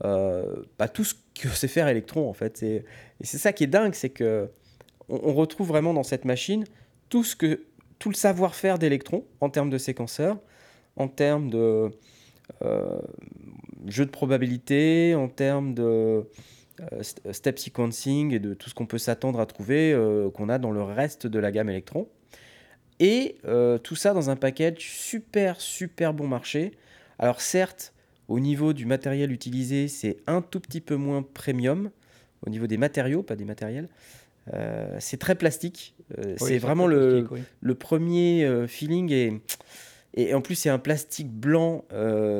[0.05, 2.63] euh, bah, tout ce que sait faire Electron en fait.
[2.63, 2.85] Et
[3.23, 4.51] c'est ça qui est dingue, c'est que
[5.09, 6.65] on, retrouve vraiment dans cette machine
[7.09, 7.65] tout ce que
[7.99, 10.39] tout le savoir-faire d'Electron en termes de séquenceurs,
[10.97, 11.91] en termes de
[12.63, 12.99] euh,
[13.87, 15.83] jeu de probabilité, en termes de
[16.93, 20.49] euh, st- step sequencing et de tout ce qu'on peut s'attendre à trouver euh, qu'on
[20.49, 22.09] a dans le reste de la gamme Electron.
[23.01, 26.73] Et euh, tout ça dans un package super super bon marché.
[27.19, 27.93] Alors certes,
[28.29, 31.91] au niveau du matériel utilisé, c'est un tout petit peu moins premium.
[32.47, 33.89] Au niveau des matériaux, pas des matériels.
[34.55, 35.95] Euh, c'est très plastique.
[36.19, 37.41] Euh, Oui, c'est vraiment le, plastique, oui.
[37.61, 39.11] le premier feeling.
[39.13, 39.41] Et,
[40.15, 41.85] et en plus, c'est un plastique blanc.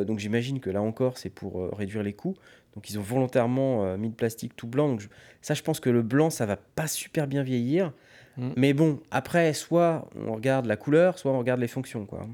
[0.07, 2.37] donc j'imagine que là encore, c'est pour réduire les coûts.
[2.75, 4.88] Donc ils ont volontairement mis le plastique tout blanc.
[4.88, 5.09] Donc je-
[5.42, 7.92] ça, je pense que le blanc, ça va pas super bien vieillir.
[8.37, 8.51] Mm.
[8.57, 12.07] Mais bon, après, soit on regarde la couleur, soit on regarde les fonctions.
[12.07, 12.27] Quoi.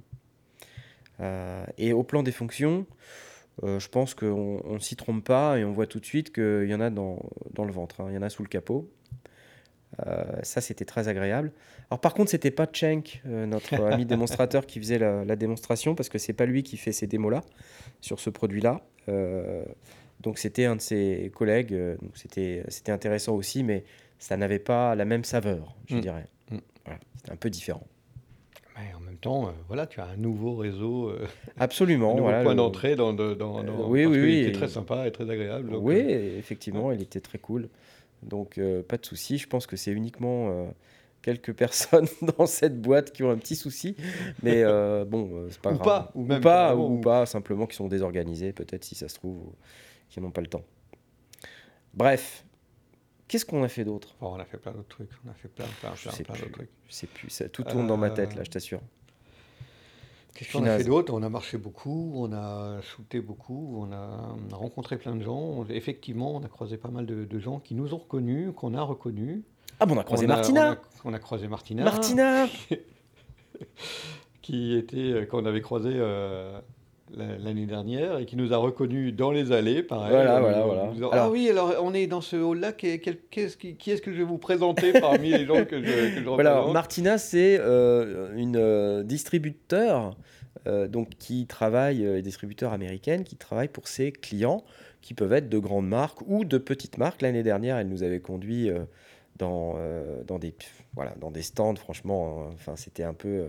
[1.21, 2.87] Euh, et au plan des fonctions,
[3.62, 6.67] euh, je pense qu'on ne s'y trompe pas et on voit tout de suite qu'il
[6.69, 8.01] y en a dans, dans le ventre.
[8.01, 8.07] hein.
[8.09, 8.91] Il y en a sous le capot.
[10.07, 11.53] Euh, ça, c'était très agréable.
[11.91, 16.09] Alors, par contre, c'était pas euh, notre ami démonstrateur, qui faisait la, la démonstration parce
[16.09, 17.43] que c'est pas lui qui fait ces démos-là
[18.01, 18.81] sur ce produit-là.
[20.21, 21.75] Donc, c'était un de ses collègues.
[22.01, 23.85] donc, c'était intéressant aussi, mais
[24.23, 26.01] ça n'avait pas la même saveur, je Mm.
[26.01, 26.27] dirais.
[26.51, 26.57] Mm.
[26.85, 27.87] Voilà, c'était un peu différent.
[28.77, 31.27] Mais en même temps, euh, voilà, tu as un nouveau réseau, euh,
[31.59, 32.11] Absolument.
[32.13, 34.49] un nouveau voilà, point le- d'entrée dans, dans, dans, dans- oui, parce oui, oui, était
[34.51, 35.71] et- très sympa et très agréable.
[35.71, 37.69] donc, Oui, euh, effectivement, il était très cool.
[38.23, 39.39] Donc, euh, pas de souci.
[39.39, 40.69] Je pense que c'est uniquement
[41.23, 42.07] quelques personnes
[42.39, 43.97] dans cette boîte qui ont un petit souci.
[44.45, 45.85] Mais euh, bon, euh, c'est pas Ou grave.
[45.85, 49.09] pas, ou même pas, carrément, ou ou- pas, simplement qui sont désorganisés, peut-être si ça
[49.09, 49.53] se trouve, ou
[50.09, 50.63] qui n'ont pas le temps.
[51.95, 52.45] Bref,
[53.33, 54.14] qu'est-ce qu'on a fait d'autre?
[54.21, 55.09] Oh, on a fait plein d'autres trucs.
[55.27, 56.68] On a fait plein, plein, Je plein, sais plein d'autres trucs.
[56.88, 58.81] Je sais plus, ça, tout tourne dans ma tête, là, je t'assure.
[60.35, 61.12] Qu'est-ce qu'on a fait d'autre?
[61.14, 65.23] On a marché beaucoup, on a shooté beaucoup, on a, on a rencontré plein de
[65.23, 65.64] gens.
[65.71, 68.83] Effectivement, on a croisé pas mal de, de gens qui nous ont reconnus, qu'on a
[68.83, 69.42] reconnus.
[69.81, 70.68] Ah bon, on a croisé On a- Martina
[71.05, 71.85] On a, on a croisé Martina.
[71.85, 72.47] Martina
[74.42, 76.61] Qui était, euh, qu'on avait croisé euh,
[77.16, 80.11] l'année dernière et qui nous a reconnus dans les allées, pareil.
[80.11, 80.87] Voilà, en voilà, voilà.
[80.92, 84.18] disant, Alors- ah oui, alors on est dans ce hall-là, qui, qui, est-ce que je
[84.18, 88.57] vais vous présenter parmi les gens que je, que je Voilà, Martina, c'est euh, une
[88.57, 90.16] euh, distributeur
[90.66, 94.64] euh, donc qui travaille, euh, distributeur américaine, qui travaille pour ses clients,
[95.01, 97.22] qui peuvent être de grandes marques ou de petites marques.
[97.22, 98.81] L'année dernière, elle nous avait conduit euh,
[99.38, 100.55] dans, euh, dans, des,
[100.94, 103.46] voilà, dans des stands, franchement, hein, enfin, c'était un peu...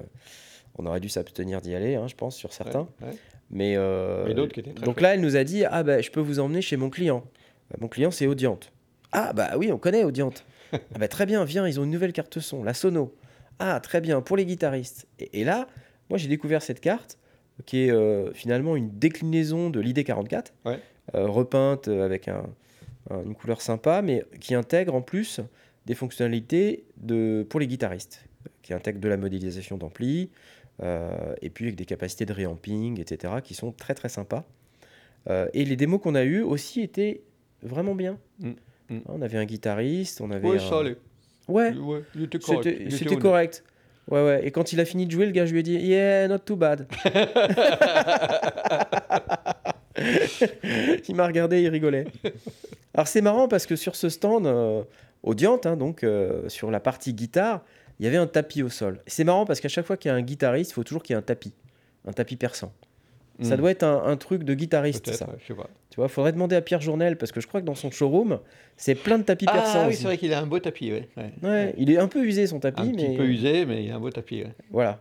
[0.80, 2.88] euh, on aurait dû s'abstenir d'y aller, hein, je pense, sur certains.
[3.02, 3.14] Ouais, ouais.
[3.52, 6.10] Mais, euh, Mais qui étaient très Donc là, elle nous a dit Ah, bah, je
[6.12, 7.24] peux vous emmener chez mon client.
[7.70, 8.72] Bah, mon client, c'est Audiante.
[9.12, 10.46] Ah, bah oui, on connaît Audiante.
[10.74, 13.14] ah, bah, très bien, viens, ils ont une nouvelle carte son, la Sono.
[13.60, 15.08] Ah, très bien, pour les guitaristes.
[15.20, 15.68] Et, et là,
[16.10, 17.18] moi, j'ai découvert cette carte
[17.68, 20.80] qui est euh, finalement une déclinaison de l'ID44, Ouais.
[21.14, 22.48] euh, repeinte avec un-
[23.12, 25.40] un- une couleur sympa, mais qui intègre en plus
[25.86, 28.26] des fonctionnalités de, pour les guitaristes,
[28.64, 30.32] qui intègre de la modélisation d'ampli,
[30.82, 34.44] euh, et puis avec des capacités de reamping, etc., qui sont très très sympas.
[35.30, 37.22] Euh, et les démos qu'on a eues aussi étaient
[37.62, 38.18] vraiment bien.
[38.40, 38.52] Mm,
[38.90, 39.00] mm.
[39.08, 40.98] On avait un guitariste, on avait Ouais, un- ça allait.
[41.48, 42.64] Ouais, Ouais, il était correct.
[42.64, 43.64] c'était c'était correct.
[44.10, 44.46] Ouais, ouais.
[44.48, 46.40] Et quand il a fini de jouer, le gars, je lui ai dit Yeah, not
[46.40, 46.88] too bad.
[51.08, 52.06] il m'a regardé, il rigolait.
[52.94, 54.84] Alors, c'est marrant parce que sur ce stand, euh,
[55.24, 57.64] Audiante, hein, donc euh, sur la partie guitare,
[58.04, 59.00] il y avait un tapis au sol.
[59.08, 61.14] C'est marrant parce qu'à chaque fois qu'il y a un guitariste, il faut toujours qu'il
[61.14, 61.54] y ait un tapis,
[62.06, 62.74] un tapis perçant.
[63.42, 63.60] Ça Mm.
[63.60, 65.26] doit être un, un truc de guitariste, ça.
[65.26, 65.70] ouais, je sais pas.
[65.90, 68.40] Tu vois, faudrait demander à Pierre Journel parce que je crois que dans son showroom,
[68.76, 69.84] c'est plein de tapis persans.
[69.84, 71.08] Ah oui, c'est vrai qu'il a un beau tapis, ouais.
[71.16, 71.32] ouais.
[71.42, 73.92] Ouais, il est un peu usé son tapis, Un mais petit peu usé, mais il
[73.92, 75.00] a un beau tapis, voilà.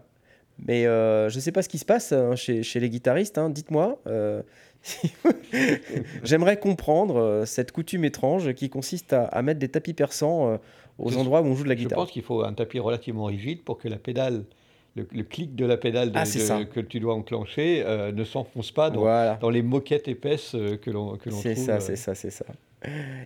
[0.64, 3.36] Mais euh, je sais pas ce qui se passe hein, chez, chez les guitaristes.
[3.36, 3.50] hein.
[3.50, 4.00] Dites-moi.
[4.06, 4.42] euh,
[6.22, 10.58] J'aimerais comprendre euh, cette coutume étrange qui consiste à, à mettre des tapis persans
[11.02, 11.96] aux Je- endroits où on joue de la Je guitare.
[11.98, 14.44] pense qu'il faut un tapis relativement rigide pour que la pédale,
[14.96, 18.24] le, le clic de la pédale de- Ah, de- que tu dois enclencher euh, ne
[18.24, 19.36] s'enfonce pas dans, Voilà.
[19.36, 21.66] dans les moquettes épaisses euh, que l'on l'on C'est trouve.
[21.66, 21.80] ça, euh.
[21.80, 22.44] c'est ça, c'est ça.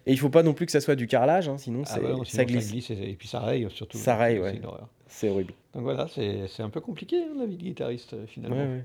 [0.04, 2.08] Et il faut pas non plus que ça soit du carrelage, hein, sinon, Ah bah
[2.10, 2.90] non, ça sinon glisse.
[2.90, 3.96] et, et puis ça raye surtout.
[3.96, 4.60] Ça raye, C'est ouais.
[5.08, 5.54] C'est horrible.
[5.74, 8.56] Donc voilà, c'est un peu compliqué hein, la vie de guitariste Ouais, finalement.
[8.56, 8.84] ouais.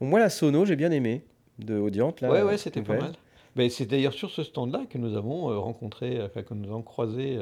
[0.00, 1.22] Bon, moi, la sono, j'ai bien aimé
[1.58, 2.20] de Audiante.
[2.20, 3.70] Là, ouais, ouais, c'était pas mal.
[3.70, 7.36] C'est d'ailleurs sur ce stand-là que nous avons rencontré, enfin que nous avons croisé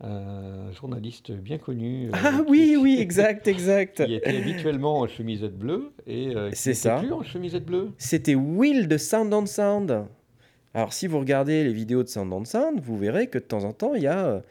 [0.00, 2.06] un journaliste bien connu.
[2.08, 4.04] euh, Ah qui- oui, oui, exact, exact.
[4.04, 6.98] Qui était habituellement en chemisette bleue et euh, qui ça.
[6.98, 7.90] plus en chemisette bleue.
[7.98, 10.06] C'était Will de Sound on Sound.
[10.72, 13.64] Alors, si vous regardez les vidéos de Sound on Sound, vous verrez que de temps
[13.64, 14.42] en temps, il y a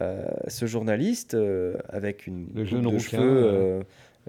[0.00, 3.82] euh, ce journaliste euh, avec une Le jeune de cheveux euh,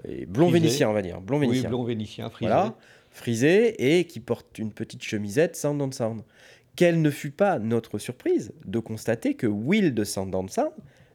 [0.08, 0.60] et blond frisé.
[0.66, 1.20] vénitien, on va dire.
[1.20, 1.68] Blond Oui, vénitien.
[1.70, 2.50] blond vénitien, frisé.
[2.50, 2.74] Voilà,
[3.10, 6.22] frisé et qui porte une petite chemisette Sound on Sound.
[6.76, 10.72] Quelle ne fut pas notre surprise de constater que Will de Sound Sound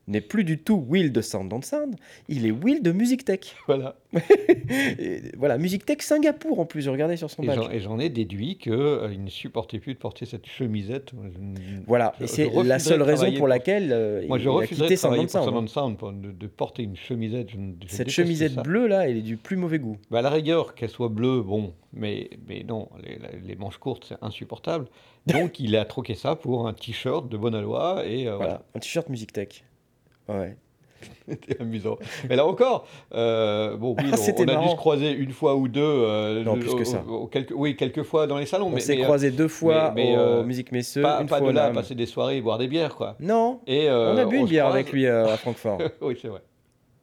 [0.08, 1.95] n'est plus du tout Will de Sound Sound,
[2.30, 3.41] il est Will de Music Tech.
[3.67, 3.95] Voilà.
[4.98, 7.58] Et voilà, Music Tech Singapour en plus, je regardais sur son badge.
[7.58, 11.12] j'en- et j'en ai déduit qu'il ne supportait plus de porter cette chemisette.
[11.86, 14.65] Voilà, Je- et c'est la seule raison pour pour- laquelle euh, Moi, je il a
[14.67, 15.98] quitté Sound pour Sound.
[15.98, 17.52] Pour de, de porter une chemisette.
[17.52, 18.63] Je, ne- je Cette chemisette ça.
[18.63, 19.98] bleue là, elle est du plus mauvais goût.
[20.10, 24.06] Bah, à la rigueur, qu'elle soit bleue, bon, mais, mais non, les, les manches courtes,
[24.10, 24.86] c'est insupportable.
[25.27, 28.62] Donc, il a troqué ça pour un t-shirt de bonne aloi et euh, Voilà, voilà,
[28.75, 29.63] un t-shirt Music Tech.
[30.27, 30.55] Ouais.
[31.29, 31.97] c'était amusant.
[32.29, 35.55] Mais là encore, euh, bon, oui, Ah, on, on a dû se croiser une fois
[35.55, 35.79] ou deux.
[35.82, 37.03] euh, Non, plus que ça.
[37.08, 39.47] au- quelques, oui, quelques fois dans les salons, On mais, s'est mais, euh, croisés deux
[39.47, 42.05] fois mais, au euh, Musique Messeux, pas, une pas fois de là à passer des
[42.05, 43.15] soirées et boire des bières, quoi.
[43.21, 45.77] Non, Et, on a bu une se bière croise- avec lui à Francfort.
[46.01, 46.41] oui, c'est vrai.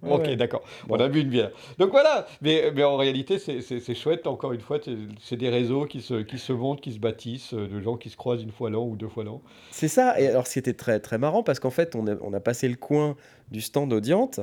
[0.02, 0.36] Ouais, ok, ouais.
[0.36, 0.62] d'accord.
[0.86, 0.96] Bon.
[0.96, 1.50] On a bu une bière.
[1.78, 4.78] Donc voilà, mais, mais en réalité, c'est- chouette, encore une fois,
[5.20, 8.10] c'est- des réseaux qui se, qui se montent, qui se bâtissent, euh, de gens qui
[8.10, 9.40] se croisent une fois l'an ou deux fois l'an.
[9.70, 12.40] C'est ça, et alors c'était très très marrant parce qu'en fait on a, on a
[12.40, 13.16] passé le coin
[13.50, 14.40] du stand d'Audiante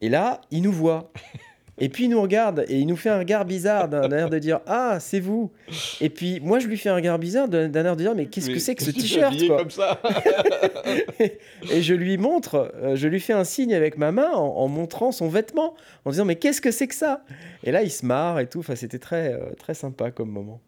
[0.00, 1.10] et là il nous voit.
[1.78, 4.38] Et puis il nous regarde et il nous fait un regard bizarre d'un air de
[4.38, 5.50] dire Ah, c'est vous
[6.00, 8.48] Et puis moi je lui fais un regard bizarre d'un air de dire Mais qu'est-ce
[8.50, 9.34] que c'est que ce t-shirt
[9.70, 10.00] ça?
[11.70, 14.68] Et je lui montre, euh, je lui fais un signe avec ma main en, en
[14.68, 15.74] montrant son vêtement,
[16.04, 17.22] en disant mais qu'est-ce que c'est que ça?
[17.64, 18.60] Et là il se marre et tout.
[18.60, 20.60] Enfin c'était très euh, très sympa comme moment.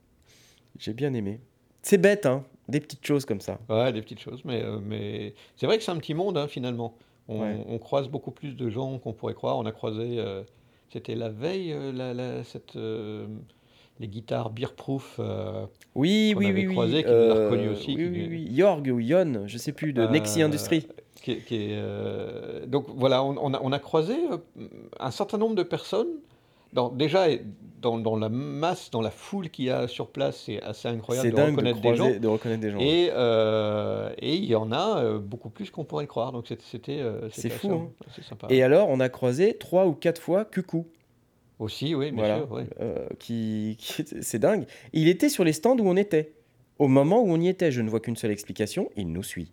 [0.78, 1.40] J'ai bien aimé.
[1.82, 3.58] C'est bête hein, des petites choses comme ça.
[3.68, 6.48] Ouais, des petites choses, mais, euh, mais c'est vrai que c'est un petit monde, hein,
[6.48, 6.94] finalement.
[7.28, 7.56] On, Ouais.
[7.68, 9.58] on croise beaucoup plus de gens qu'on pourrait croire.
[9.58, 10.42] On a croisé, euh,
[10.92, 13.26] c'était la veille, euh, la, la- cette, euh,
[14.00, 15.16] les guitares Beerproof.
[15.18, 16.72] euh, Oui Qu'on oui avait oui oui.
[16.74, 18.46] croisé, qui nous a aussi, Oui qui oui.
[18.50, 20.86] Yorg ou Yon, je sais plus de Nexi Industries.
[21.22, 24.14] qui est- qui est, donc voilà, on, on a, on a croisé
[25.00, 26.08] un certain nombre de personnes.
[26.72, 27.26] Dans, déjà,
[27.80, 31.30] dans, dans la masse, dans la foule qu'il y a sur place, c'est assez incroyable
[31.30, 32.10] de dingue de, reconnaître des gens.
[32.20, 32.78] de reconnaître des gens.
[32.78, 36.32] Et, euh, et il y en a euh, beaucoup plus qu'on pourrait croire.
[36.32, 37.88] Donc c'était euh, C'est fou, hein.
[38.22, 38.46] sympa.
[38.50, 40.86] Et alors on a croisé trois ou quatre fois Cucou.
[41.58, 42.36] Aussi, oui, bien Voilà.
[42.38, 42.48] sûr.
[42.52, 42.62] oui.
[43.18, 44.64] qui, qui- c'est dingue.
[44.92, 46.32] Il était sur les stands où on était.
[46.78, 49.50] Au moment où on y était, je ne vois qu'une seule explication, il nous suit.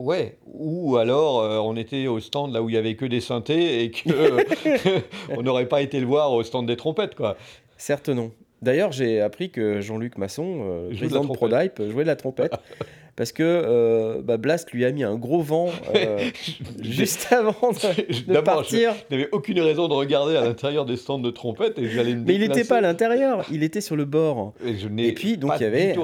[0.00, 3.20] Ouais, ou alors euh, on était au stand là où il y avait que des
[3.20, 4.08] synthés et que
[5.36, 7.36] on n'aurait pas été le voir au stand des trompettes, quoi.
[7.76, 8.32] Certes non.
[8.62, 12.52] D'ailleurs, j'ai appris que Jean-Luc Masson, euh, de président de Prodype, jouait de la trompette.
[13.16, 16.18] parce que euh, bah, Blast lui a mis un gros vent euh,
[16.82, 18.94] juste avant de, de D'abord, je partir.
[19.10, 22.34] n'avais aucune raison de regarder à l'intérieur des stands de trompettes et j'allais me Mais
[22.34, 24.54] il n'était pas à l'intérieur, il était sur le bord.
[24.64, 25.94] Et, je n'ai Et puis, donc, il y avait-.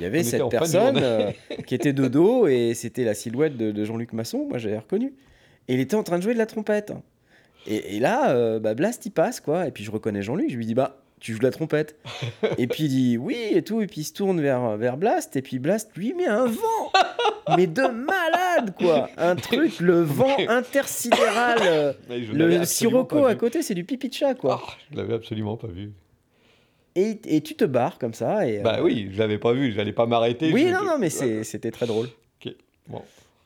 [0.00, 1.30] Il y cette personne euh,
[1.66, 5.14] qui était de dos et c'était la silhouette de, de Jean-Luc Masson, moi j'avais reconnu.
[5.68, 6.92] Et il était en train de jouer de la trompette.
[7.66, 10.66] Et, et là, bah, Blast il passe quoi, et puis je reconnais Jean-Luc, je lui
[10.66, 11.96] dis bah tu joues de la trompette.
[12.58, 15.36] et puis il dit oui et tout, et puis il se tourne vers, vers Blast,
[15.36, 16.92] et puis Blast lui met un vent,
[17.56, 23.24] mais de malade quoi, un truc, le vent intersidéral, euh, Mais je l'avais le sirocco
[23.26, 24.62] à côté c'est du pipi de chat quoi.
[24.66, 25.92] Ah, je l'avais absolument pas vu.
[26.96, 28.46] Et, et tu te barres comme ça.
[28.46, 30.52] Et, Bah euh, oui, je l'avais pas vu, j'allais pas m'arrêter.
[30.52, 31.38] Oui, non, non, mais Voilà.
[31.38, 32.06] c'est- c'était très drôle.
[32.44, 32.54] Ok,
[32.86, 33.02] bon,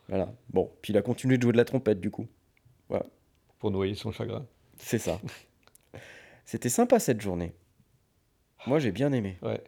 [0.09, 0.29] Voilà.
[0.51, 2.27] Bon, puis il a continué de jouer de la trompette du coup.
[3.59, 4.45] pour noyer son chagrin.
[4.79, 5.19] C'est ça.
[6.49, 7.53] C'était sympa cette journée.
[8.66, 9.36] Moi j'ai bien aimé.
[9.42, 9.62] Ouais,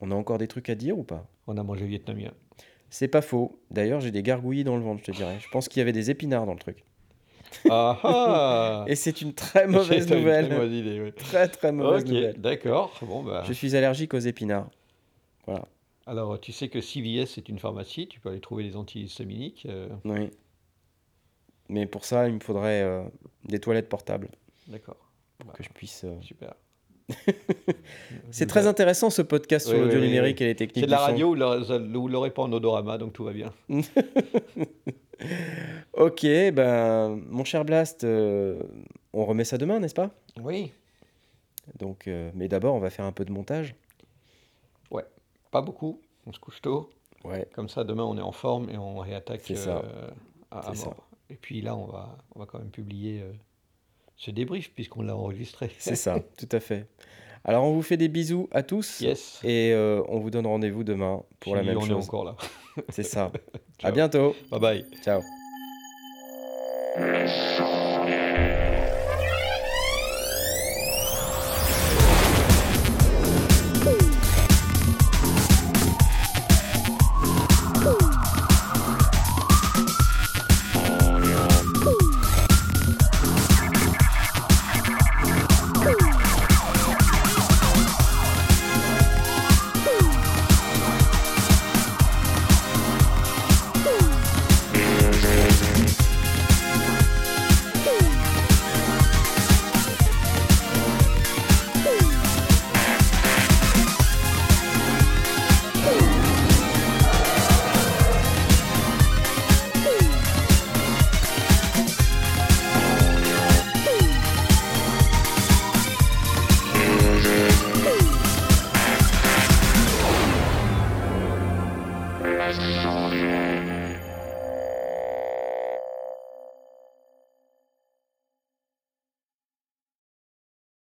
[0.00, 1.28] On a encore des trucs à dire ou pas?
[1.46, 2.32] On a mangé vietnamien.
[2.88, 3.60] C'est pas faux.
[3.70, 5.36] D'ailleurs j'ai des gargouillis dans le ventre, je te dirais.
[5.40, 6.84] Je pense qu'il y avait des épinards dans le truc.
[7.68, 10.48] Ah ah Et c'est une très mauvaise nouvelle.
[10.48, 11.12] très idée.
[11.12, 12.40] Très très mauvaise nouvelle.
[12.40, 12.98] d'accord.
[13.02, 13.44] Bon, bah.
[13.46, 14.70] Je suis allergique aux épinards.
[16.06, 19.66] Alors, tu sais que CVS c'est une pharmacie, tu peux aller trouver des antihistaminiques.
[19.68, 20.30] euh, Oui.
[21.68, 23.02] Mais pour ça, il me faudrait euh,
[23.44, 24.30] des toilettes portables
[24.68, 24.96] D'accord,
[25.38, 26.04] pour que je puisse.
[26.04, 26.54] euh, super.
[28.30, 30.44] C'est très intéressant ce podcast sur l'audio oui, numérique oui.
[30.44, 30.84] et les techniques.
[30.84, 33.52] C'est de la radio vous l'aurez pas en odorama, donc tout va bien.
[35.94, 38.62] Ok, ben mon cher Blast, euh,
[39.14, 40.10] on remet ça demain, n'est-ce pas?
[40.42, 40.72] Oui.
[41.78, 43.74] Donc, euh, mais d'abord, on va faire un peu de montage.
[45.52, 46.90] Pas beaucoup, on se couche tôt.
[47.24, 47.48] Ouais.
[47.54, 49.78] Comme ça, demain, on est en forme et on réattaque C'est ça.
[49.78, 50.10] euh,
[50.50, 50.94] à, ça.
[51.30, 53.22] Et puis là, on va, on va quand même publier
[54.16, 55.70] ce débrief puisqu'on l'a enregistré.
[55.78, 56.86] C'est ça, tout à fait.
[57.44, 59.40] Alors, on vous fait des bisous à tous Yes.
[59.44, 62.04] et euh, on vous donne rendez-vous demain pour la même on est chose.
[62.06, 62.34] encore là.
[62.88, 63.30] C'est ça.
[63.84, 64.34] à bientôt.
[64.50, 64.84] Bye bye.
[65.04, 65.22] Ciao.